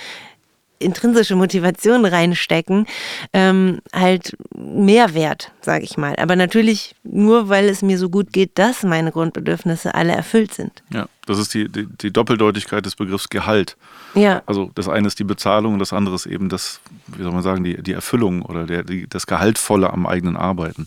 intrinsische 0.78 1.36
Motivation 1.36 2.04
reinstecken, 2.04 2.86
ähm, 3.32 3.80
halt 3.92 4.36
mehr 4.54 5.14
wert, 5.14 5.52
sage 5.60 5.84
ich 5.84 5.96
mal. 5.96 6.16
Aber 6.16 6.36
natürlich 6.36 6.94
nur, 7.02 7.48
weil 7.48 7.68
es 7.68 7.82
mir 7.82 7.98
so 7.98 8.10
gut 8.10 8.32
geht, 8.32 8.58
dass 8.58 8.82
meine 8.82 9.12
Grundbedürfnisse 9.12 9.94
alle 9.94 10.12
erfüllt 10.12 10.52
sind. 10.54 10.82
Ja, 10.92 11.06
das 11.26 11.38
ist 11.38 11.54
die, 11.54 11.68
die, 11.68 11.86
die 11.86 12.12
Doppeldeutigkeit 12.12 12.84
des 12.84 12.96
Begriffs 12.96 13.28
Gehalt. 13.28 13.76
Ja. 14.14 14.42
Also 14.46 14.70
das 14.74 14.88
eine 14.88 15.06
ist 15.06 15.18
die 15.18 15.24
Bezahlung 15.24 15.74
und 15.74 15.78
das 15.78 15.92
andere 15.92 16.14
ist 16.14 16.26
eben 16.26 16.48
das, 16.48 16.80
wie 17.06 17.22
soll 17.22 17.32
man 17.32 17.42
sagen, 17.42 17.64
die, 17.64 17.82
die 17.82 17.92
Erfüllung 17.92 18.42
oder 18.42 18.66
der, 18.66 18.82
die, 18.82 19.08
das 19.08 19.26
Gehaltvolle 19.26 19.90
am 19.90 20.06
eigenen 20.06 20.36
Arbeiten. 20.36 20.86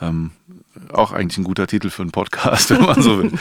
Ähm, 0.00 0.30
auch 0.92 1.12
eigentlich 1.12 1.38
ein 1.38 1.44
guter 1.44 1.66
Titel 1.66 1.90
für 1.90 2.02
einen 2.02 2.10
Podcast, 2.10 2.70
wenn 2.70 2.82
man 2.82 3.02
so 3.02 3.18
will. 3.18 3.32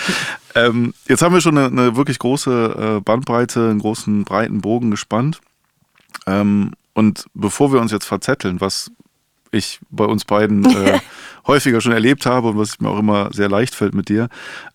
ähm, 0.56 0.94
jetzt 1.08 1.22
haben 1.22 1.34
wir 1.34 1.42
schon 1.42 1.58
eine, 1.58 1.68
eine 1.68 1.96
wirklich 1.96 2.20
große 2.20 2.98
äh, 2.98 3.02
Bandbreite, 3.02 3.70
einen 3.70 3.80
großen, 3.80 4.24
breiten 4.24 4.62
Bogen 4.62 4.92
gespannt. 4.92 5.40
Ähm, 6.28 6.72
und 6.94 7.26
bevor 7.34 7.74
wir 7.74 7.82
uns 7.82 7.92
jetzt 7.92 8.06
verzetteln, 8.06 8.62
was 8.62 8.92
ich 9.52 9.80
bei 9.90 10.06
uns 10.06 10.26
beiden 10.26 10.66
äh, 10.66 11.00
häufiger 11.48 11.82
schon 11.82 11.92
erlebt 11.92 12.26
habe 12.26 12.50
und 12.50 12.58
was 12.58 12.80
mir 12.80 12.90
auch 12.90 13.00
immer 13.00 13.30
sehr 13.34 13.50
leicht 13.50 13.76
fällt 13.76 13.94
mit 13.94 14.10
dir, 14.10 14.30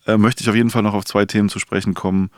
äh, 0.07 0.17
möchte 0.17 0.43
ich 0.43 0.49
auf 0.49 0.57
jeden 0.57 0.71
Fall 0.71 0.83
noch 0.83 0.95
auf 0.95 1.05
zwei 1.05 1.25
Themen 1.25 1.49
zu 1.49 1.59
sprechen 1.59 1.95
kommen, 1.95 2.31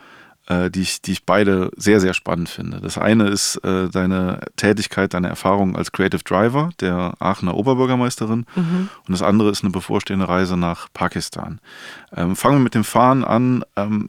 äh, 0.47 0.71
die, 0.71 0.81
ich, 0.81 1.01
die 1.01 1.11
ich 1.11 1.25
beide 1.25 1.71
sehr, 1.77 1.99
sehr 1.99 2.13
spannend 2.13 2.49
finde. 2.49 2.81
Das 2.81 2.97
eine 2.97 3.27
ist 3.27 3.57
äh, 3.57 3.89
deine 3.89 4.41
Tätigkeit, 4.55 5.13
deine 5.13 5.29
Erfahrung 5.29 5.75
als 5.75 5.91
Creative 5.91 6.23
Driver 6.23 6.71
der 6.79 7.13
Aachener 7.19 7.55
Oberbürgermeisterin 7.55 8.45
mhm. 8.55 8.89
und 9.07 9.11
das 9.11 9.21
andere 9.21 9.51
ist 9.51 9.63
eine 9.63 9.71
bevorstehende 9.71 10.27
Reise 10.27 10.57
nach 10.57 10.87
Pakistan. 10.93 11.59
Ähm, 12.15 12.35
fangen 12.35 12.57
wir 12.57 12.63
mit 12.63 12.75
dem 12.75 12.83
Fahren 12.83 13.23
an. 13.23 13.63
Ähm, 13.75 14.07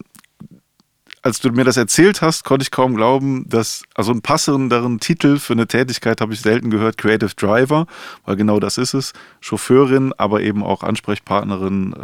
als 1.23 1.39
du 1.39 1.51
mir 1.51 1.65
das 1.65 1.77
erzählt 1.77 2.21
hast, 2.21 2.45
konnte 2.45 2.65
ich 2.65 2.71
kaum 2.73 2.97
glauben, 2.97 3.49
dass, 3.49 3.85
also 3.95 4.11
einen 4.11 4.23
passenderen 4.23 4.99
Titel 4.99 5.39
für 5.39 5.53
eine 5.53 5.69
Tätigkeit 5.69 6.21
habe 6.21 6.35
ich 6.35 6.41
selten 6.41 6.69
gehört, 6.69 6.99
Creative 6.99 7.35
Driver, 7.37 7.87
weil 8.27 8.37
genau 8.37 8.59
das 8.59 8.77
ist 8.77 8.93
es. 8.93 9.13
Chauffeurin, 9.41 10.13
aber 10.19 10.41
eben 10.41 10.65
auch 10.65 10.83
Ansprechpartnerin, 10.83 11.95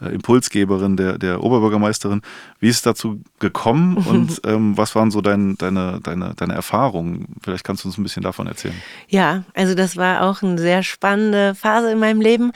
äh, 0.00 0.06
äh 0.06 0.14
Impulsgeberin 0.14 0.96
der, 0.96 1.18
der 1.18 1.42
Oberbürgermeisterin. 1.42 2.22
Wie 2.58 2.68
ist 2.68 2.76
es 2.76 2.82
dazu 2.82 3.20
gekommen 3.38 3.98
und 3.98 4.40
ähm, 4.46 4.78
was 4.78 4.94
waren 4.94 5.10
so 5.10 5.20
dein, 5.20 5.58
deine, 5.58 6.00
deine, 6.02 6.32
deine 6.34 6.54
Erfahrungen? 6.54 7.36
Vielleicht 7.42 7.64
kannst 7.64 7.84
du 7.84 7.88
uns 7.88 7.98
ein 7.98 8.02
bisschen 8.02 8.22
davon 8.22 8.46
erzählen. 8.46 8.80
Ja, 9.08 9.44
also 9.54 9.74
das 9.74 9.98
war 9.98 10.22
auch 10.22 10.42
eine 10.42 10.58
sehr 10.58 10.82
spannende 10.82 11.54
Phase 11.54 11.92
in 11.92 11.98
meinem 11.98 12.22
Leben. 12.22 12.52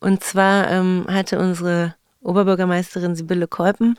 Und 0.00 0.24
zwar 0.24 0.68
ähm, 0.70 1.06
hatte 1.08 1.38
unsere 1.38 1.94
Oberbürgermeisterin 2.22 3.16
Sibylle 3.16 3.46
Kolpen 3.46 3.96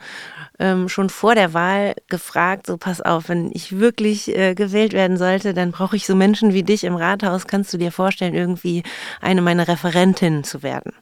ähm, 0.60 0.90
schon 0.90 1.10
vor 1.10 1.34
der 1.34 1.54
Wahl 1.54 1.96
gefragt, 2.08 2.68
so 2.68 2.78
pass 2.78 3.02
auf, 3.02 3.30
wenn 3.30 3.50
ich 3.54 3.80
wirklich 3.80 4.36
äh, 4.38 4.54
gewählt 4.54 4.94
werden 4.94 5.18
sollte, 5.18 5.54
dann 5.56 5.72
brauche 5.72 5.96
ich 5.96 6.06
so 6.06 6.16
Menschen 6.16 6.54
wie 6.54 6.62
dich 6.62 6.84
im 6.84 6.96
Rathaus. 6.96 7.48
Kannst 7.48 7.74
du 7.74 7.78
dir 7.78 7.92
vorstellen, 7.92 8.36
irgendwie 8.36 8.84
eine 9.22 9.42
meiner 9.42 9.68
Referentinnen 9.68 10.44
zu 10.44 10.62
werden? 10.62 10.94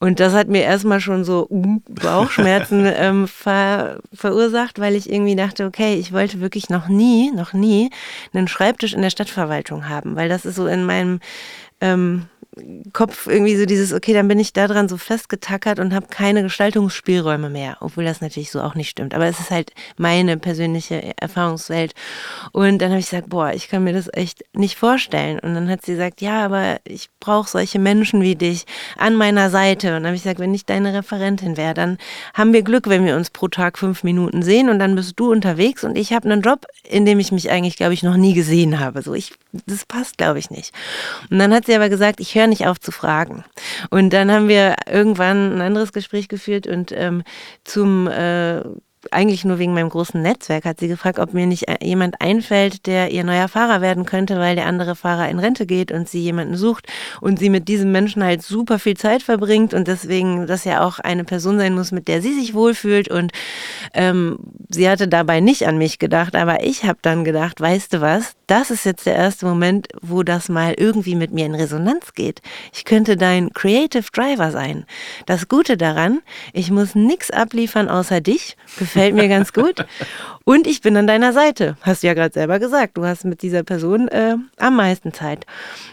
Und 0.00 0.18
das 0.18 0.34
hat 0.34 0.48
mir 0.48 0.62
erstmal 0.62 1.00
schon 1.00 1.24
so 1.24 1.46
uh, 1.48 1.80
Bauchschmerzen 1.88 2.84
ähm, 2.96 3.28
ver 3.28 4.00
verursacht, 4.12 4.80
weil 4.80 4.96
ich 4.96 5.10
irgendwie 5.10 5.36
dachte, 5.36 5.66
okay, 5.66 5.94
ich 5.94 6.12
wollte 6.12 6.40
wirklich 6.40 6.68
noch 6.68 6.88
nie, 6.88 7.30
noch 7.30 7.52
nie 7.52 7.90
einen 8.34 8.48
Schreibtisch 8.48 8.92
in 8.92 9.02
der 9.02 9.10
Stadtverwaltung 9.10 9.88
haben, 9.88 10.16
weil 10.16 10.28
das 10.28 10.44
ist 10.44 10.56
so 10.56 10.66
in 10.66 10.84
meinem 10.84 11.20
ähm, 11.80 12.26
Kopf 12.94 13.26
irgendwie 13.26 13.56
so 13.56 13.66
dieses, 13.66 13.92
okay, 13.92 14.14
dann 14.14 14.28
bin 14.28 14.38
ich 14.38 14.54
da 14.54 14.66
dran 14.66 14.88
so 14.88 14.96
festgetackert 14.96 15.78
und 15.78 15.94
habe 15.94 16.06
keine 16.08 16.42
Gestaltungsspielräume 16.42 17.50
mehr, 17.50 17.76
obwohl 17.80 18.04
das 18.04 18.22
natürlich 18.22 18.50
so 18.50 18.62
auch 18.62 18.74
nicht 18.74 18.88
stimmt. 18.88 19.14
Aber 19.14 19.26
es 19.26 19.40
ist 19.40 19.50
halt 19.50 19.72
meine 19.98 20.38
persönliche 20.38 21.12
Erfahrungswelt. 21.20 21.92
Und 22.52 22.78
dann 22.78 22.90
habe 22.90 23.00
ich 23.00 23.10
gesagt, 23.10 23.28
boah, 23.28 23.52
ich 23.52 23.68
kann 23.68 23.84
mir 23.84 23.92
das 23.92 24.08
echt 24.12 24.44
nicht 24.54 24.76
vorstellen. 24.78 25.38
Und 25.38 25.54
dann 25.54 25.68
hat 25.68 25.84
sie 25.84 25.92
gesagt, 25.92 26.22
ja, 26.22 26.44
aber 26.44 26.78
ich 26.84 27.10
brauche 27.20 27.50
solche 27.50 27.78
Menschen 27.78 28.22
wie 28.22 28.36
dich 28.36 28.64
an 28.96 29.16
meiner 29.16 29.50
Seite. 29.50 29.88
Und 29.88 29.94
dann 29.94 30.06
habe 30.06 30.16
ich 30.16 30.22
gesagt, 30.22 30.40
wenn 30.40 30.54
ich 30.54 30.64
deine 30.64 30.94
Referentin 30.94 31.58
wäre, 31.58 31.74
dann 31.74 31.98
haben 32.32 32.54
wir 32.54 32.62
Glück, 32.62 32.88
wenn 32.88 33.04
wir 33.04 33.16
uns 33.16 33.28
pro 33.28 33.48
Tag 33.48 33.76
fünf 33.76 34.02
Minuten 34.02 34.40
sehen 34.40 34.70
und 34.70 34.78
dann 34.78 34.94
bist 34.94 35.20
du 35.20 35.30
unterwegs 35.30 35.84
und 35.84 35.96
ich 35.96 36.14
habe 36.14 36.30
einen 36.30 36.40
Job, 36.40 36.64
in 36.88 37.04
dem 37.04 37.18
ich 37.18 37.32
mich 37.32 37.50
eigentlich, 37.50 37.76
glaube 37.76 37.92
ich, 37.92 38.02
noch 38.02 38.16
nie 38.16 38.32
gesehen 38.32 38.80
habe. 38.80 39.02
So, 39.02 39.12
ich, 39.12 39.34
das 39.66 39.84
passt, 39.84 40.16
glaube 40.16 40.38
ich, 40.38 40.50
nicht. 40.50 40.72
Und 41.30 41.38
dann 41.38 41.52
hat 41.52 41.66
sie 41.66 41.74
aber 41.74 41.90
gesagt, 41.90 42.18
ich 42.20 42.34
höre 42.34 42.45
nicht 42.46 42.66
auf 42.66 42.80
zu 42.80 42.92
fragen. 42.92 43.44
Und 43.90 44.12
dann 44.12 44.30
haben 44.30 44.48
wir 44.48 44.76
irgendwann 44.90 45.52
ein 45.52 45.60
anderes 45.60 45.92
Gespräch 45.92 46.28
geführt 46.28 46.66
und 46.66 46.92
ähm, 46.92 47.22
zum 47.64 48.06
äh, 48.08 48.62
eigentlich 49.10 49.44
nur 49.44 49.58
wegen 49.58 49.74
meinem 49.74 49.88
großen 49.88 50.20
Netzwerk 50.20 50.64
hat 50.64 50.80
sie 50.80 50.88
gefragt, 50.88 51.18
ob 51.18 51.34
mir 51.34 51.46
nicht 51.46 51.66
jemand 51.82 52.20
einfällt, 52.20 52.86
der 52.86 53.10
ihr 53.10 53.24
neuer 53.24 53.48
Fahrer 53.48 53.80
werden 53.80 54.04
könnte, 54.04 54.38
weil 54.38 54.56
der 54.56 54.66
andere 54.66 54.96
Fahrer 54.96 55.28
in 55.28 55.38
Rente 55.38 55.66
geht 55.66 55.92
und 55.92 56.08
sie 56.08 56.20
jemanden 56.20 56.56
sucht 56.56 56.86
und 57.20 57.38
sie 57.38 57.50
mit 57.50 57.68
diesem 57.68 57.92
Menschen 57.92 58.24
halt 58.24 58.42
super 58.42 58.78
viel 58.78 58.96
Zeit 58.96 59.22
verbringt 59.22 59.74
und 59.74 59.88
deswegen 59.88 60.46
das 60.46 60.64
ja 60.64 60.84
auch 60.84 60.98
eine 60.98 61.24
Person 61.24 61.58
sein 61.58 61.74
muss, 61.74 61.92
mit 61.92 62.08
der 62.08 62.22
sie 62.22 62.34
sich 62.34 62.54
wohlfühlt 62.54 63.08
und 63.08 63.32
ähm, 63.94 64.38
sie 64.68 64.88
hatte 64.88 65.08
dabei 65.08 65.40
nicht 65.40 65.66
an 65.66 65.78
mich 65.78 65.98
gedacht, 65.98 66.34
aber 66.34 66.64
ich 66.64 66.84
habe 66.84 66.98
dann 67.02 67.24
gedacht, 67.24 67.60
weißt 67.60 67.94
du 67.94 68.00
was, 68.00 68.34
das 68.46 68.70
ist 68.70 68.84
jetzt 68.84 69.06
der 69.06 69.16
erste 69.16 69.46
Moment, 69.46 69.88
wo 70.00 70.22
das 70.22 70.48
mal 70.48 70.74
irgendwie 70.76 71.14
mit 71.14 71.32
mir 71.32 71.46
in 71.46 71.54
Resonanz 71.54 72.14
geht. 72.14 72.42
Ich 72.72 72.84
könnte 72.84 73.16
dein 73.16 73.52
Creative 73.52 74.04
Driver 74.12 74.50
sein. 74.50 74.84
Das 75.26 75.48
Gute 75.48 75.76
daran, 75.76 76.22
ich 76.52 76.70
muss 76.70 76.94
nichts 76.94 77.30
abliefern 77.30 77.88
außer 77.88 78.20
dich, 78.20 78.56
gefällt 78.78 79.14
mir 79.14 79.28
ganz 79.28 79.52
gut. 79.52 79.84
Und 80.44 80.66
ich 80.66 80.80
bin 80.80 80.96
an 80.96 81.08
deiner 81.08 81.32
Seite. 81.32 81.76
Hast 81.82 82.02
du 82.02 82.06
ja 82.06 82.14
gerade 82.14 82.32
selber 82.32 82.60
gesagt. 82.60 82.96
Du 82.96 83.04
hast 83.04 83.24
mit 83.24 83.42
dieser 83.42 83.64
Person 83.64 84.06
äh, 84.08 84.36
am 84.58 84.76
meisten 84.76 85.12
Zeit. 85.12 85.44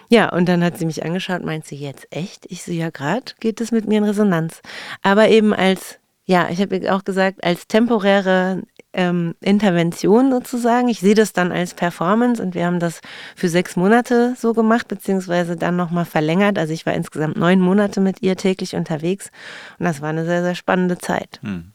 Ja, 0.10 0.30
und 0.30 0.48
dann 0.48 0.63
hat 0.63 0.78
sie 0.78 0.86
mich 0.86 1.04
angeschaut, 1.04 1.44
meint 1.44 1.66
sie 1.66 1.76
jetzt 1.76 2.06
echt? 2.12 2.46
Ich 2.50 2.62
so, 2.62 2.72
ja, 2.72 2.92
gerade 2.92 3.32
geht 3.39 3.62
es 3.62 3.72
mit 3.72 3.88
mir 3.88 3.98
in 3.98 4.04
Resonanz. 4.04 4.62
Aber 5.02 5.30
eben 5.30 5.56
als 5.56 5.98
ja, 6.26 6.48
ich 6.50 6.62
habe 6.62 6.94
auch 6.94 7.04
gesagt, 7.04 7.44
als 7.44 7.68
temporäre 7.68 8.62
ähm, 8.93 9.36
Intervention 9.41 10.32
sozusagen. 10.32 10.88
Ich 10.88 10.99
sehe 10.99 11.15
das 11.15 11.34
dann 11.34 11.51
als 11.51 11.73
Performance 11.73 12.41
und 12.41 12.56
wir 12.56 12.65
haben 12.65 12.79
das 12.79 13.01
für 13.36 13.49
sechs 13.49 13.75
Monate 13.75 14.36
so 14.38 14.53
gemacht, 14.53 14.88
beziehungsweise 14.88 15.56
dann 15.56 15.75
nochmal 15.75 16.06
verlängert. 16.06 16.58
Also 16.58 16.73
ich 16.73 16.86
war 16.86 16.93
insgesamt 16.93 17.38
neun 17.38 17.60
Monate 17.60 17.99
mit 18.01 18.21
ihr 18.21 18.36
täglich 18.36 18.75
unterwegs 18.75 19.32
und 19.79 19.86
das 19.86 20.01
war 20.01 20.10
eine 20.10 20.25
sehr, 20.25 20.43
sehr 20.43 20.56
spannende 20.56 20.97
Zeit. 20.97 21.39
Hm. 21.41 21.71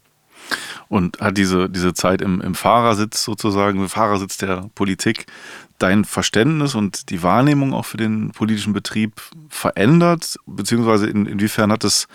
Und 0.89 1.21
hat 1.21 1.37
diese, 1.37 1.69
diese 1.69 1.93
Zeit 1.93 2.23
im, 2.23 2.41
im 2.41 2.55
Fahrersitz 2.55 3.25
sozusagen, 3.25 3.81
im 3.81 3.89
Fahrersitz 3.89 4.39
der 4.39 4.71
Politik, 4.75 5.27
dein 5.79 6.05
Verständnis 6.05 6.75
und 6.75 7.11
die 7.11 7.23
Wahrnehmung 7.23 7.75
auch 7.75 7.85
für 7.85 7.99
den 7.99 8.31
politischen 8.31 8.73
Betrieb 8.73 9.21
verändert? 9.51 10.39
Beziehungsweise 10.47 11.07
in, 11.07 11.27
inwiefern 11.27 11.71
hat 11.71 11.85
es 11.85 12.09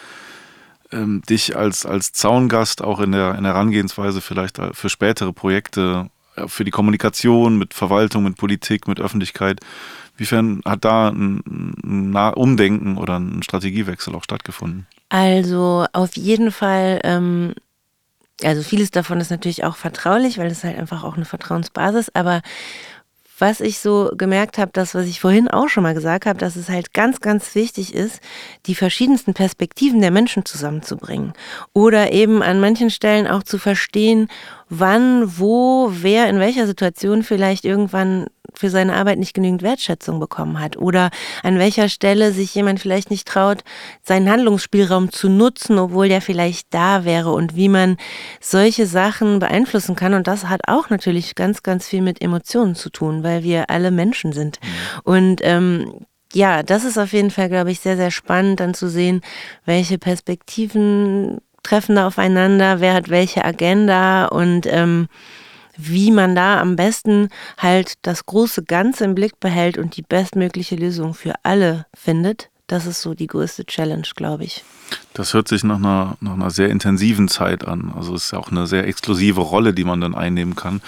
ähm, 0.93 1.21
dich 1.29 1.55
als, 1.55 1.85
als 1.85 2.13
Zaungast 2.13 2.81
auch 2.81 2.99
in 2.99 3.11
der, 3.11 3.35
in 3.35 3.43
der 3.43 3.53
Herangehensweise 3.53 4.21
vielleicht 4.21 4.59
für 4.73 4.89
spätere 4.89 5.33
Projekte, 5.33 6.09
äh, 6.35 6.47
für 6.47 6.63
die 6.63 6.71
Kommunikation 6.71 7.57
mit 7.57 7.73
Verwaltung, 7.73 8.23
mit 8.23 8.37
Politik, 8.37 8.87
mit 8.87 8.99
Öffentlichkeit, 8.99 9.59
Inwiefern 10.17 10.61
hat 10.63 10.85
da 10.85 11.09
ein, 11.09 12.13
Umdenken 12.35 12.97
oder 12.97 13.19
ein 13.19 13.41
Strategiewechsel 13.41 14.13
auch 14.15 14.23
stattgefunden? 14.23 14.85
Also 15.09 15.85
auf 15.91 16.15
jeden 16.15 16.51
Fall, 16.51 16.99
ähm, 17.03 17.53
also 18.43 18.61
vieles 18.61 18.91
davon 18.91 19.19
ist 19.19 19.31
natürlich 19.31 19.63
auch 19.63 19.75
vertraulich, 19.75 20.37
weil 20.37 20.51
es 20.51 20.63
halt 20.63 20.77
einfach 20.77 21.03
auch 21.03 21.15
eine 21.15 21.25
Vertrauensbasis, 21.25 22.11
aber 22.13 22.41
was 23.39 23.61
ich 23.61 23.79
so 23.79 24.11
gemerkt 24.15 24.57
habe, 24.57 24.71
das, 24.73 24.93
was 24.93 25.07
ich 25.07 25.19
vorhin 25.19 25.47
auch 25.47 25.67
schon 25.67 25.83
mal 25.83 25.93
gesagt 25.93 26.25
habe, 26.25 26.37
dass 26.37 26.55
es 26.55 26.69
halt 26.69 26.93
ganz, 26.93 27.19
ganz 27.19 27.55
wichtig 27.55 27.93
ist, 27.93 28.19
die 28.67 28.75
verschiedensten 28.75 29.33
Perspektiven 29.33 30.01
der 30.01 30.11
Menschen 30.11 30.45
zusammenzubringen. 30.45 31.33
Oder 31.73 32.11
eben 32.11 32.43
an 32.43 32.59
manchen 32.59 32.89
Stellen 32.89 33.27
auch 33.27 33.43
zu 33.43 33.57
verstehen, 33.57 34.27
wann, 34.69 35.39
wo, 35.39 35.89
wer 35.91 36.29
in 36.29 36.39
welcher 36.39 36.67
Situation 36.67 37.23
vielleicht 37.23 37.65
irgendwann 37.65 38.27
für 38.57 38.69
seine 38.69 38.95
Arbeit 38.95 39.19
nicht 39.19 39.33
genügend 39.33 39.61
Wertschätzung 39.61 40.19
bekommen 40.19 40.59
hat 40.59 40.77
oder 40.77 41.09
an 41.43 41.59
welcher 41.59 41.89
Stelle 41.89 42.31
sich 42.31 42.53
jemand 42.55 42.79
vielleicht 42.79 43.09
nicht 43.09 43.27
traut, 43.27 43.63
seinen 44.01 44.29
Handlungsspielraum 44.29 45.11
zu 45.11 45.29
nutzen, 45.29 45.79
obwohl 45.79 46.09
der 46.09 46.21
vielleicht 46.21 46.73
da 46.73 47.05
wäre 47.05 47.31
und 47.31 47.55
wie 47.55 47.69
man 47.69 47.97
solche 48.39 48.85
Sachen 48.85 49.39
beeinflussen 49.39 49.95
kann. 49.95 50.13
Und 50.13 50.27
das 50.27 50.47
hat 50.49 50.61
auch 50.67 50.89
natürlich 50.89 51.35
ganz, 51.35 51.63
ganz 51.63 51.87
viel 51.87 52.01
mit 52.01 52.21
Emotionen 52.21 52.75
zu 52.75 52.89
tun, 52.89 53.23
weil 53.23 53.43
wir 53.43 53.69
alle 53.69 53.91
Menschen 53.91 54.33
sind. 54.33 54.59
Mhm. 54.61 54.99
Und 55.03 55.41
ähm, 55.43 56.05
ja, 56.33 56.63
das 56.63 56.83
ist 56.83 56.97
auf 56.97 57.13
jeden 57.13 57.31
Fall, 57.31 57.49
glaube 57.49 57.71
ich, 57.71 57.79
sehr, 57.79 57.95
sehr 57.95 58.11
spannend 58.11 58.59
dann 58.59 58.73
zu 58.73 58.89
sehen, 58.89 59.21
welche 59.65 59.97
Perspektiven 59.97 61.39
treffen 61.61 61.95
da 61.95 62.07
aufeinander, 62.07 62.81
wer 62.81 62.93
hat 62.93 63.09
welche 63.09 63.45
Agenda 63.45 64.25
und 64.25 64.65
ähm, 64.67 65.07
wie 65.77 66.11
man 66.11 66.35
da 66.35 66.59
am 66.59 66.75
besten 66.75 67.29
halt 67.57 67.93
das 68.01 68.25
große 68.25 68.63
Ganze 68.63 69.05
im 69.05 69.15
Blick 69.15 69.39
behält 69.39 69.77
und 69.77 69.97
die 69.97 70.01
bestmögliche 70.01 70.75
Lösung 70.75 71.13
für 71.13 71.33
alle 71.43 71.85
findet. 71.93 72.49
Das 72.67 72.85
ist 72.85 73.01
so 73.01 73.13
die 73.13 73.27
größte 73.27 73.65
Challenge, 73.65 74.07
glaube 74.15 74.45
ich. 74.45 74.63
Das 75.13 75.33
hört 75.33 75.47
sich 75.47 75.63
nach 75.63 75.77
einer, 75.77 76.17
nach 76.21 76.33
einer 76.33 76.49
sehr 76.49 76.69
intensiven 76.69 77.27
Zeit 77.27 77.67
an. 77.67 77.91
Also 77.95 78.15
es 78.15 78.25
ist 78.25 78.31
ja 78.31 78.39
auch 78.39 78.51
eine 78.51 78.67
sehr 78.67 78.87
exklusive 78.87 79.41
Rolle, 79.41 79.73
die 79.73 79.83
man 79.83 80.01
dann 80.01 80.15
einnehmen 80.15 80.55
kann. 80.55 80.81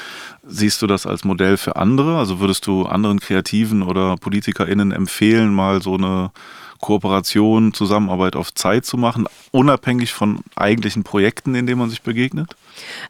Siehst 0.48 0.82
du 0.82 0.88
das 0.88 1.06
als 1.06 1.24
Modell 1.26 1.58
für 1.58 1.76
andere? 1.76 2.18
Also 2.18 2.40
würdest 2.40 2.66
du 2.66 2.86
anderen 2.86 3.20
Kreativen 3.20 3.84
oder 3.84 4.16
PolitikerInnen 4.16 4.92
empfehlen, 4.92 5.54
mal 5.54 5.82
so 5.82 5.96
eine 5.96 6.32
Kooperation, 6.80 7.74
Zusammenarbeit 7.74 8.36
auf 8.36 8.54
Zeit 8.54 8.86
zu 8.86 8.98
machen, 8.98 9.26
unabhängig 9.52 10.14
von 10.14 10.40
eigentlichen 10.56 11.04
Projekten, 11.04 11.56
in 11.56 11.66
denen 11.66 11.80
man 11.80 11.90
sich 11.90 12.02
begegnet? 12.02 12.56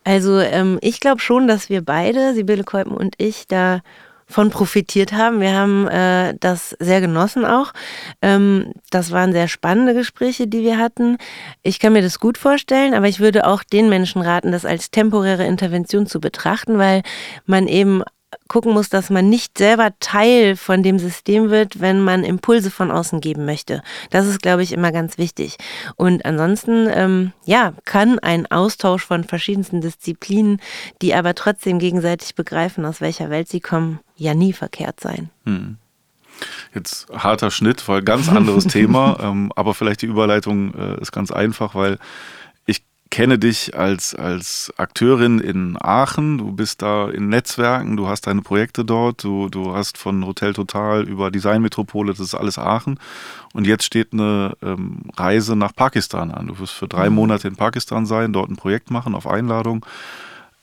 Also 0.04 0.40
ähm, 0.40 0.78
ich 0.82 1.00
glaube 1.00 1.22
schon, 1.22 1.48
dass 1.48 1.70
wir 1.70 1.84
beide, 1.84 2.34
Sibylle 2.34 2.64
Kolpen 2.64 2.94
und 2.94 3.16
ich, 3.18 3.48
da 3.48 3.82
von 4.28 4.50
profitiert 4.50 5.14
haben. 5.14 5.40
Wir 5.40 5.54
haben 5.54 5.88
äh, 5.88 6.34
das 6.40 6.76
sehr 6.80 7.00
genossen 7.00 7.46
auch. 7.46 7.74
Ähm, 8.22 8.74
das 8.90 9.12
waren 9.12 9.34
sehr 9.34 9.48
spannende 9.48 9.94
Gespräche, 9.94 10.48
die 10.48 10.64
wir 10.64 10.80
hatten. 10.80 11.18
Ich 11.62 11.80
kann 11.80 11.94
mir 11.94 12.02
das 12.02 12.20
gut 12.20 12.38
vorstellen, 12.38 12.94
aber 12.94 13.08
ich 13.08 13.20
würde 13.20 13.46
auch 13.46 13.64
den 13.64 13.88
Menschen 13.88 14.22
raten, 14.22 14.52
das 14.52 14.66
als 14.66 14.90
temporäre 14.90 15.46
Intervention 15.46 16.08
zu 16.08 16.20
betrachten, 16.20 16.78
weil 16.78 17.04
man 17.46 17.68
eben 17.68 18.02
gucken 18.48 18.74
muss, 18.74 18.90
dass 18.90 19.10
man 19.10 19.30
nicht 19.30 19.58
selber 19.58 19.92
Teil 20.00 20.56
von 20.56 20.84
dem 20.84 21.00
System 21.00 21.50
wird, 21.50 21.82
wenn 21.82 22.02
man 22.02 22.24
Impulse 22.24 22.72
von 22.72 22.92
außen 22.92 23.22
geben 23.22 23.46
möchte. 23.46 23.82
Das 24.10 24.26
ist, 24.26 24.42
glaube 24.42 24.64
ich, 24.64 24.72
immer 24.72 24.92
ganz 24.92 25.18
wichtig. 25.18 25.58
Und 25.96 26.26
ansonsten, 26.26 26.88
ähm, 26.92 27.32
ja, 27.46 27.74
kann 27.86 28.20
ein 28.20 28.50
Austausch 28.52 29.06
von 29.06 29.24
verschiedensten 29.24 29.82
Disziplinen, 29.82 30.62
die 31.02 31.14
aber 31.14 31.36
trotzdem 31.36 31.80
gegenseitig 31.80 32.36
begreifen, 32.36 32.86
aus 32.86 33.02
welcher 33.02 33.30
Welt 33.30 33.48
sie 33.50 33.62
kommen, 33.62 34.00
ja 34.16 34.34
nie 34.34 34.54
verkehrt 34.54 35.00
sein. 35.00 35.30
Hm. 35.46 35.78
Jetzt 36.74 37.08
harter 37.14 37.52
Schnitt, 37.52 37.88
weil 37.88 38.02
ganz 38.02 38.30
anderes 38.30 38.64
Thema, 38.68 39.18
ähm, 39.22 39.52
aber 39.56 39.74
vielleicht 39.74 40.02
die 40.02 40.08
Überleitung 40.08 40.74
äh, 40.74 41.02
ist 41.02 41.12
ganz 41.12 41.32
einfach, 41.32 41.76
weil 41.76 41.98
kenne 43.10 43.40
dich 43.40 43.78
als, 43.78 44.14
als 44.16 44.74
Akteurin 44.78 45.40
in 45.40 45.78
Aachen. 45.80 46.38
Du 46.38 46.52
bist 46.52 46.82
da 46.82 47.10
in 47.10 47.30
Netzwerken, 47.30 47.98
du 47.98 48.08
hast 48.08 48.28
deine 48.28 48.42
Projekte 48.42 48.84
dort, 48.84 49.24
du, 49.24 49.50
du 49.50 49.74
hast 49.74 49.98
von 49.98 50.26
Hotel 50.26 50.54
Total 50.54 51.08
über 51.08 51.32
Designmetropole, 51.32 52.12
das 52.12 52.20
ist 52.20 52.36
alles 52.36 52.58
Aachen. 52.58 53.00
Und 53.54 53.68
jetzt 53.68 53.84
steht 53.84 54.12
eine 54.12 54.54
ähm, 54.62 55.04
Reise 55.16 55.56
nach 55.56 55.74
Pakistan 55.74 56.32
an. 56.32 56.48
Du 56.48 56.60
wirst 56.60 56.74
für 56.74 56.88
drei 56.88 57.10
mhm. 57.10 57.16
Monate 57.16 57.48
in 57.48 57.56
Pakistan 57.56 58.06
sein, 58.06 58.34
dort 58.34 58.50
ein 58.50 58.58
Projekt 58.58 58.92
machen 58.92 59.16
auf 59.16 59.28
Einladung. 59.28 59.86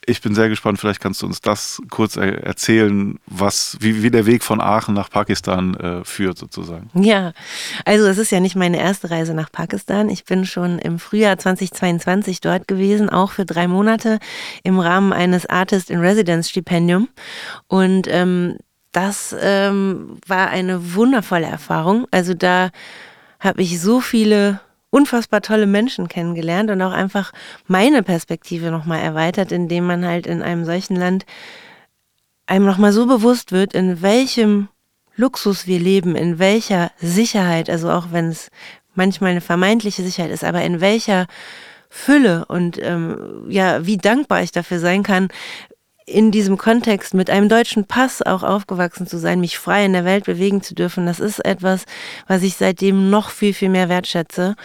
Ich 0.04 0.20
bin 0.20 0.34
sehr 0.34 0.48
gespannt, 0.48 0.80
vielleicht 0.80 1.00
kannst 1.00 1.22
du 1.22 1.26
uns 1.26 1.40
das 1.40 1.80
kurz 1.90 2.16
er 2.16 2.42
erzählen, 2.44 3.18
was, 3.26 3.76
wie, 3.80 4.02
wie 4.02 4.10
der 4.10 4.26
Weg 4.26 4.42
von 4.42 4.60
Aachen 4.60 4.94
nach 4.94 5.08
Pakistan 5.10 5.74
äh, 5.74 6.04
führt, 6.04 6.38
sozusagen. 6.38 6.90
Ja, 6.94 7.32
also 7.84 8.06
es 8.06 8.18
ist 8.18 8.32
ja 8.32 8.40
nicht 8.40 8.56
meine 8.56 8.78
erste 8.78 9.10
Reise 9.10 9.32
nach 9.32 9.52
Pakistan. 9.52 10.08
Ich 10.08 10.24
bin 10.24 10.44
schon 10.44 10.80
im 10.80 10.98
Frühjahr 10.98 11.38
2022 11.38 12.40
dort 12.40 12.66
gewesen, 12.66 13.10
auch 13.10 13.30
für 13.30 13.44
drei 13.44 13.68
Monate 13.68 14.18
im 14.64 14.80
Rahmen 14.80 15.12
eines 15.12 15.46
Artist 15.46 15.90
in 15.90 16.00
Residence 16.00 16.50
Stipendium. 16.50 17.08
Und 17.68 18.08
ähm, 18.08 18.56
das 18.90 19.34
ähm, 19.40 20.18
war 20.26 20.48
eine 20.48 20.94
wundervolle 20.94 21.46
Erfahrung. 21.46 22.06
Also 22.10 22.34
da 22.34 22.70
habe 23.40 23.62
ich 23.62 23.80
so 23.80 24.00
viele 24.00 24.60
unfassbar 24.92 25.40
tolle 25.40 25.66
Menschen 25.66 26.06
kennengelernt 26.06 26.70
und 26.70 26.82
auch 26.82 26.92
einfach 26.92 27.32
meine 27.66 28.02
Perspektive 28.02 28.70
nochmal 28.70 29.00
erweitert, 29.00 29.50
indem 29.50 29.86
man 29.86 30.04
halt 30.06 30.26
in 30.26 30.42
einem 30.42 30.66
solchen 30.66 30.96
Land 30.96 31.24
einem 32.46 32.66
nochmal 32.66 32.92
so 32.92 33.06
bewusst 33.06 33.52
wird, 33.52 33.72
in 33.72 34.02
welchem 34.02 34.68
Luxus 35.16 35.66
wir 35.66 35.80
leben, 35.80 36.14
in 36.14 36.38
welcher 36.38 36.90
Sicherheit, 36.98 37.70
also 37.70 37.90
auch 37.90 38.08
wenn 38.12 38.28
es 38.28 38.50
manchmal 38.94 39.30
eine 39.30 39.40
vermeintliche 39.40 40.02
Sicherheit 40.02 40.30
ist, 40.30 40.44
aber 40.44 40.62
in 40.62 40.82
welcher 40.82 41.26
Fülle 41.88 42.44
und 42.44 42.78
ähm, 42.82 43.46
ja, 43.48 43.86
wie 43.86 43.96
dankbar 43.96 44.42
ich 44.42 44.52
dafür 44.52 44.78
sein 44.78 45.02
kann, 45.02 45.28
in 46.06 46.30
diesem 46.30 46.58
Kontext 46.58 47.14
mit 47.14 47.30
einem 47.30 47.48
deutschen 47.48 47.84
Pass 47.84 48.22
auch 48.22 48.42
aufgewachsen 48.42 49.06
zu 49.06 49.18
sein, 49.18 49.40
mich 49.40 49.58
frei 49.58 49.84
in 49.84 49.92
der 49.92 50.04
Welt 50.04 50.24
bewegen 50.24 50.62
zu 50.62 50.74
dürfen, 50.74 51.06
das 51.06 51.20
ist 51.20 51.44
etwas, 51.44 51.84
was 52.26 52.42
ich 52.42 52.56
seitdem 52.56 53.10
noch 53.10 53.30
viel, 53.30 53.54
viel 53.54 53.68
mehr 53.68 53.88
wertschätze. 53.88 54.56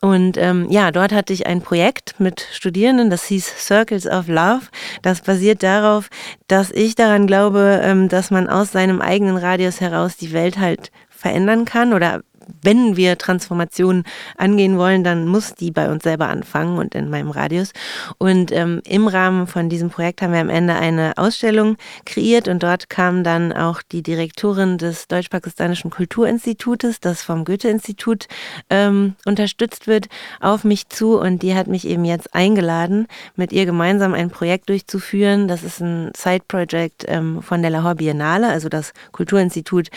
Und 0.00 0.36
ähm, 0.38 0.70
ja, 0.70 0.90
dort 0.90 1.12
hatte 1.12 1.32
ich 1.32 1.46
ein 1.46 1.62
Projekt 1.62 2.18
mit 2.18 2.46
Studierenden, 2.52 3.10
das 3.10 3.24
hieß 3.24 3.46
Circles 3.66 4.06
of 4.06 4.28
Love. 4.28 4.62
Das 5.02 5.20
basiert 5.20 5.62
darauf, 5.62 6.08
dass 6.48 6.70
ich 6.70 6.94
daran 6.94 7.26
glaube, 7.26 7.80
ähm, 7.82 8.08
dass 8.08 8.30
man 8.30 8.48
aus 8.48 8.72
seinem 8.72 9.00
eigenen 9.00 9.36
Radius 9.36 9.80
heraus 9.80 10.16
die 10.16 10.32
Welt 10.32 10.58
halt 10.58 10.90
verändern 11.08 11.64
kann 11.64 11.92
oder 11.92 12.22
wenn 12.62 12.96
wir 12.96 13.18
Transformationen 13.18 14.04
angehen 14.36 14.78
wollen, 14.78 15.04
dann 15.04 15.26
muss 15.26 15.54
die 15.54 15.70
bei 15.70 15.90
uns 15.90 16.02
selber 16.02 16.28
anfangen 16.28 16.78
und 16.78 16.94
in 16.94 17.10
meinem 17.10 17.30
Radius. 17.30 17.72
Und 18.18 18.52
ähm, 18.52 18.80
im 18.86 19.08
Rahmen 19.08 19.46
von 19.46 19.68
diesem 19.68 19.90
Projekt 19.90 20.22
haben 20.22 20.32
wir 20.32 20.40
am 20.40 20.48
Ende 20.48 20.74
eine 20.74 21.14
Ausstellung 21.16 21.76
kreiert 22.04 22.48
und 22.48 22.62
dort 22.62 22.88
kam 22.88 23.24
dann 23.24 23.52
auch 23.52 23.82
die 23.82 24.02
Direktorin 24.02 24.78
des 24.78 25.08
Deutsch-Pakistanischen 25.08 25.90
Kulturinstitutes, 25.90 27.00
das 27.00 27.22
vom 27.22 27.44
Goethe-Institut 27.44 28.28
ähm, 28.70 29.14
unterstützt 29.24 29.86
wird, 29.86 30.08
auf 30.40 30.64
mich 30.64 30.88
zu 30.88 31.18
und 31.18 31.42
die 31.42 31.54
hat 31.54 31.66
mich 31.66 31.86
eben 31.86 32.04
jetzt 32.04 32.34
eingeladen, 32.34 33.06
mit 33.36 33.52
ihr 33.52 33.66
gemeinsam 33.66 34.14
ein 34.14 34.30
Projekt 34.30 34.68
durchzuführen. 34.68 35.48
Das 35.48 35.62
ist 35.62 35.80
ein 35.80 36.10
Side-Project 36.16 37.04
ähm, 37.08 37.42
von 37.42 37.62
der 37.62 37.70
Lahore 37.70 37.96
Biennale, 37.96 38.48
also 38.48 38.68
das 38.68 38.92
Kulturinstitut 39.12 39.88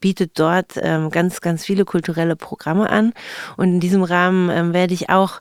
bietet 0.00 0.38
dort 0.38 0.72
ähm, 0.76 1.10
ganz, 1.10 1.40
ganz 1.40 1.64
viele 1.64 1.84
kulturelle 1.84 2.36
Programme 2.36 2.88
an. 2.88 3.12
Und 3.56 3.68
in 3.74 3.80
diesem 3.80 4.02
Rahmen 4.02 4.50
ähm, 4.50 4.72
werde 4.72 4.94
ich 4.94 5.10
auch 5.10 5.40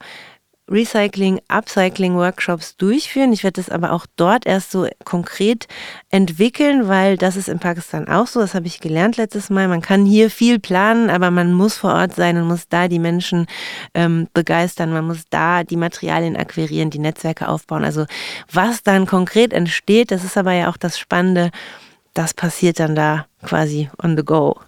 Recycling, 0.70 1.39
Upcycling-Workshops 1.48 2.76
durchführen. 2.76 3.32
Ich 3.32 3.43
werde 3.46 3.62
das 3.62 3.70
aber 3.70 3.93
auch 3.93 4.06
dort 4.17 4.46
erst 4.46 4.72
so 4.72 4.86
konkret 5.06 5.67
entwickeln, 6.10 6.89
weil 6.89 7.15
das 7.15 7.38
ist 7.38 7.48
in 7.48 7.60
Pakistan 7.60 8.10
auch 8.10 8.28
so. 8.28 8.41
Das 8.41 8.54
habe 8.54 8.67
ich 8.67 8.82
gelernt 8.82 9.15
letztes 9.15 9.50
Mal. 9.50 9.70
Man 9.70 9.82
kann 9.82 10.06
hier 10.06 10.30
viel 10.30 10.60
planen, 10.60 11.10
aber 11.10 11.32
man 11.32 11.54
muss 11.54 11.78
vor 11.78 11.93
Ort 11.93 12.15
sein 12.15 12.36
und 12.38 12.48
muss 12.48 12.67
da 12.67 12.89
die 12.89 13.00
Menschen 13.00 13.48
ähm, 13.93 14.28
begeistern. 14.34 14.91
Man 14.91 15.08
muss 15.08 15.24
da 15.30 15.63
die 15.63 15.78
Materialien 15.78 16.36
akquirieren, 16.36 16.89
die 16.89 17.00
Netzwerke 17.00 17.48
aufbauen. 17.48 17.86
Also 17.86 18.06
was 18.52 18.84
dann 18.84 19.06
konkret 19.06 19.54
entsteht, 19.54 20.12
das 20.12 20.26
ist 20.26 20.38
aber 20.38 20.52
ja 20.52 20.70
auch 20.70 20.78
das 20.78 21.00
Spannende 21.00 21.52
das 22.17 22.34
passiert 22.34 22.80
dann 22.80 22.96
da 22.96 23.28
quasi 23.43 23.89
on 24.02 24.17
the 24.17 24.23
go. 24.23 24.60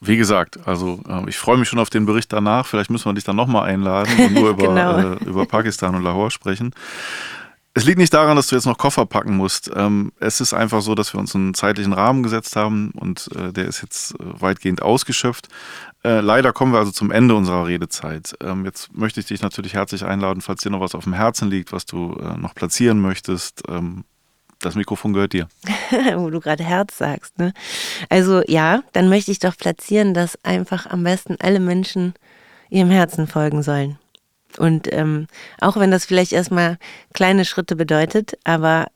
Wie 0.00 0.16
gesagt, 0.16 0.60
also 0.66 1.00
äh, 1.08 1.28
ich 1.28 1.38
freue 1.38 1.58
mich 1.58 1.68
schon 1.68 1.80
auf 1.80 1.90
den 1.90 2.06
Bericht 2.06 2.32
danach. 2.32 2.66
Vielleicht 2.66 2.90
müssen 2.90 3.06
wir 3.06 3.14
dich 3.14 3.24
dann 3.24 3.36
nochmal 3.36 3.68
einladen 3.68 4.12
und 4.18 4.34
nur 4.34 4.50
über, 4.50 4.68
genau. 4.68 4.98
äh, 4.98 5.24
über 5.24 5.44
Pakistan 5.46 5.94
und 5.94 6.04
Lahore 6.04 6.30
sprechen. 6.30 6.72
Es 7.74 7.84
liegt 7.84 7.98
nicht 7.98 8.14
daran, 8.14 8.34
dass 8.34 8.48
du 8.48 8.56
jetzt 8.56 8.64
noch 8.64 8.78
Koffer 8.78 9.06
packen 9.06 9.36
musst. 9.36 9.70
Ähm, 9.74 10.12
es 10.18 10.40
ist 10.40 10.52
einfach 10.52 10.82
so, 10.82 10.94
dass 10.94 11.14
wir 11.14 11.20
uns 11.20 11.34
einen 11.34 11.54
zeitlichen 11.54 11.92
Rahmen 11.92 12.22
gesetzt 12.22 12.56
haben 12.56 12.90
und 12.92 13.28
äh, 13.36 13.52
der 13.52 13.66
ist 13.66 13.82
jetzt 13.82 14.14
äh, 14.14 14.40
weitgehend 14.40 14.82
ausgeschöpft. 14.82 15.48
Äh, 16.04 16.20
leider 16.20 16.52
kommen 16.52 16.72
wir 16.72 16.78
also 16.78 16.90
zum 16.90 17.10
Ende 17.10 17.34
unserer 17.34 17.66
Redezeit. 17.66 18.34
Ähm, 18.40 18.64
jetzt 18.64 18.96
möchte 18.96 19.20
ich 19.20 19.26
dich 19.26 19.42
natürlich 19.42 19.74
herzlich 19.74 20.04
einladen, 20.04 20.40
falls 20.40 20.62
dir 20.62 20.70
noch 20.70 20.80
was 20.80 20.94
auf 20.94 21.04
dem 21.04 21.12
Herzen 21.12 21.50
liegt, 21.50 21.72
was 21.72 21.86
du 21.86 22.16
noch 22.36 22.54
platzieren 22.54 23.00
möchtest. 23.00 23.62
Das 24.60 24.74
Mikrofon 24.74 25.12
gehört 25.12 25.32
dir. 25.32 25.48
Wo 26.16 26.30
du 26.30 26.40
gerade 26.40 26.64
Herz 26.64 26.98
sagst, 26.98 27.38
ne? 27.38 27.52
Also 28.08 28.42
ja, 28.46 28.82
dann 28.92 29.08
möchte 29.08 29.30
ich 29.30 29.38
doch 29.38 29.56
platzieren, 29.56 30.14
dass 30.14 30.42
einfach 30.44 30.86
am 30.86 31.04
besten 31.04 31.36
alle 31.38 31.60
Menschen 31.60 32.14
ihrem 32.68 32.90
Herzen 32.90 33.26
folgen 33.26 33.62
sollen. 33.62 33.98
Und 34.56 34.92
ähm, 34.92 35.28
auch 35.60 35.76
wenn 35.76 35.90
das 35.90 36.06
vielleicht 36.06 36.32
erstmal 36.32 36.78
kleine 37.14 37.44
Schritte 37.44 37.76
bedeutet, 37.76 38.36
aber 38.44 38.86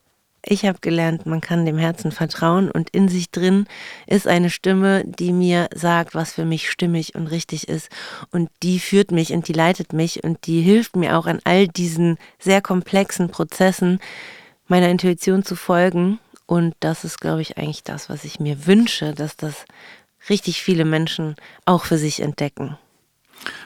ich 0.45 0.65
habe 0.65 0.79
gelernt, 0.81 1.25
man 1.25 1.39
kann 1.39 1.65
dem 1.65 1.77
Herzen 1.77 2.11
vertrauen 2.11 2.69
und 2.69 2.89
in 2.89 3.07
sich 3.07 3.31
drin 3.31 3.65
ist 4.07 4.27
eine 4.27 4.49
Stimme, 4.49 5.03
die 5.05 5.31
mir 5.31 5.69
sagt, 5.73 6.15
was 6.15 6.33
für 6.33 6.43
mich 6.43 6.69
stimmig 6.69 7.15
und 7.15 7.27
richtig 7.27 7.69
ist. 7.69 7.89
Und 8.31 8.49
die 8.61 8.79
führt 8.79 9.11
mich 9.11 9.31
und 9.31 9.47
die 9.47 9.53
leitet 9.53 9.93
mich 9.93 10.23
und 10.25 10.45
die 10.45 10.59
hilft 10.59 10.97
mir 10.97 11.17
auch 11.17 11.27
an 11.27 11.39
all 11.45 11.69
diesen 11.69 12.17
sehr 12.39 12.61
komplexen 12.61 13.29
Prozessen, 13.29 13.99
meiner 14.67 14.89
Intuition 14.89 15.43
zu 15.43 15.55
folgen. 15.55 16.19
Und 16.45 16.75
das 16.79 17.03
ist, 17.03 17.19
glaube 17.19 17.41
ich, 17.41 17.57
eigentlich 17.57 17.83
das, 17.83 18.09
was 18.09 18.23
ich 18.23 18.39
mir 18.39 18.65
wünsche, 18.65 19.13
dass 19.13 19.37
das 19.37 19.65
richtig 20.29 20.61
viele 20.61 20.85
Menschen 20.85 21.35
auch 21.65 21.85
für 21.85 21.97
sich 21.97 22.21
entdecken. 22.21 22.77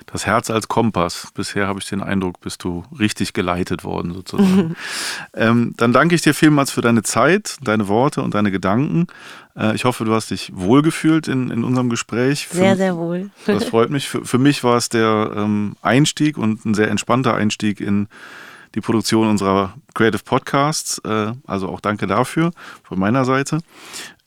Das 0.05 0.25
Herz 0.25 0.49
als 0.49 0.67
Kompass. 0.67 1.27
Bisher 1.33 1.67
habe 1.67 1.79
ich 1.79 1.87
den 1.87 2.01
Eindruck, 2.01 2.39
bist 2.39 2.63
du 2.63 2.83
richtig 2.97 3.33
geleitet 3.33 3.83
worden 3.83 4.13
sozusagen. 4.13 4.75
ähm, 5.33 5.73
dann 5.77 5.93
danke 5.93 6.15
ich 6.15 6.21
dir 6.21 6.33
vielmals 6.33 6.71
für 6.71 6.81
deine 6.81 7.03
Zeit, 7.03 7.57
deine 7.61 7.87
Worte 7.87 8.21
und 8.21 8.33
deine 8.33 8.51
Gedanken. 8.51 9.07
Äh, 9.55 9.75
ich 9.75 9.85
hoffe, 9.85 10.05
du 10.05 10.13
hast 10.13 10.31
dich 10.31 10.51
wohlgefühlt 10.55 11.27
in, 11.27 11.51
in 11.51 11.63
unserem 11.63 11.89
Gespräch. 11.89 12.47
Für, 12.47 12.57
sehr, 12.57 12.77
sehr 12.77 12.97
wohl. 12.97 13.29
das 13.45 13.65
freut 13.65 13.89
mich. 13.89 14.07
Für, 14.07 14.25
für 14.25 14.37
mich 14.39 14.63
war 14.63 14.77
es 14.77 14.89
der 14.89 15.31
ähm, 15.35 15.75
Einstieg 15.81 16.37
und 16.37 16.65
ein 16.65 16.73
sehr 16.73 16.89
entspannter 16.89 17.35
Einstieg 17.35 17.81
in 17.81 18.07
die 18.75 18.81
Produktion 18.81 19.27
unserer 19.27 19.73
Creative 19.93 20.23
Podcasts. 20.23 20.99
Äh, 20.99 21.33
also 21.45 21.69
auch 21.69 21.79
danke 21.79 22.07
dafür 22.07 22.51
von 22.83 22.99
meiner 22.99 23.25
Seite. 23.25 23.59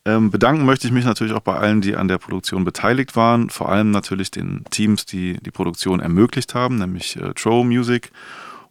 Ähm, 0.05 0.31
bedanken 0.31 0.65
möchte 0.65 0.87
ich 0.87 0.93
mich 0.93 1.05
natürlich 1.05 1.35
auch 1.35 1.41
bei 1.41 1.57
allen, 1.57 1.81
die 1.83 1.95
an 1.95 2.09
der 2.09 2.19
Produktion 2.19 2.65
beteiligt 2.65 3.17
waren, 3.17 3.51
vor 3.51 3.69
allem 3.69 3.91
natürlich 3.91 4.31
den 4.31 4.65
Teams, 4.71 5.05
die 5.05 5.35
die 5.43 5.51
Produktion 5.51 6.01
ermöglicht 6.01 6.55
haben, 6.55 6.77
nämlich 6.77 7.17
äh, 7.17 7.35
Tro 7.35 7.65
Music 7.65 8.11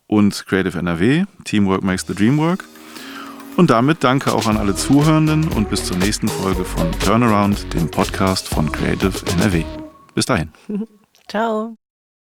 und 0.07 0.45
Creative 0.47 0.77
NRW. 0.77 1.25
Teamwork 1.43 1.83
makes 1.83 2.05
the 2.07 2.15
dream 2.15 2.37
work. 2.37 2.65
Und 3.57 3.69
damit 3.69 4.03
danke 4.03 4.33
auch 4.33 4.47
an 4.47 4.57
alle 4.57 4.73
Zuhörenden 4.73 5.47
und 5.49 5.69
bis 5.69 5.85
zur 5.85 5.97
nächsten 5.97 6.29
Folge 6.29 6.65
von 6.65 6.91
Turnaround, 6.99 7.73
dem 7.73 7.91
Podcast 7.91 8.47
von 8.47 8.71
Creative 8.71 9.13
NRW. 9.37 9.65
Bis 10.15 10.25
dahin. 10.25 10.51
Ciao. 11.27 11.75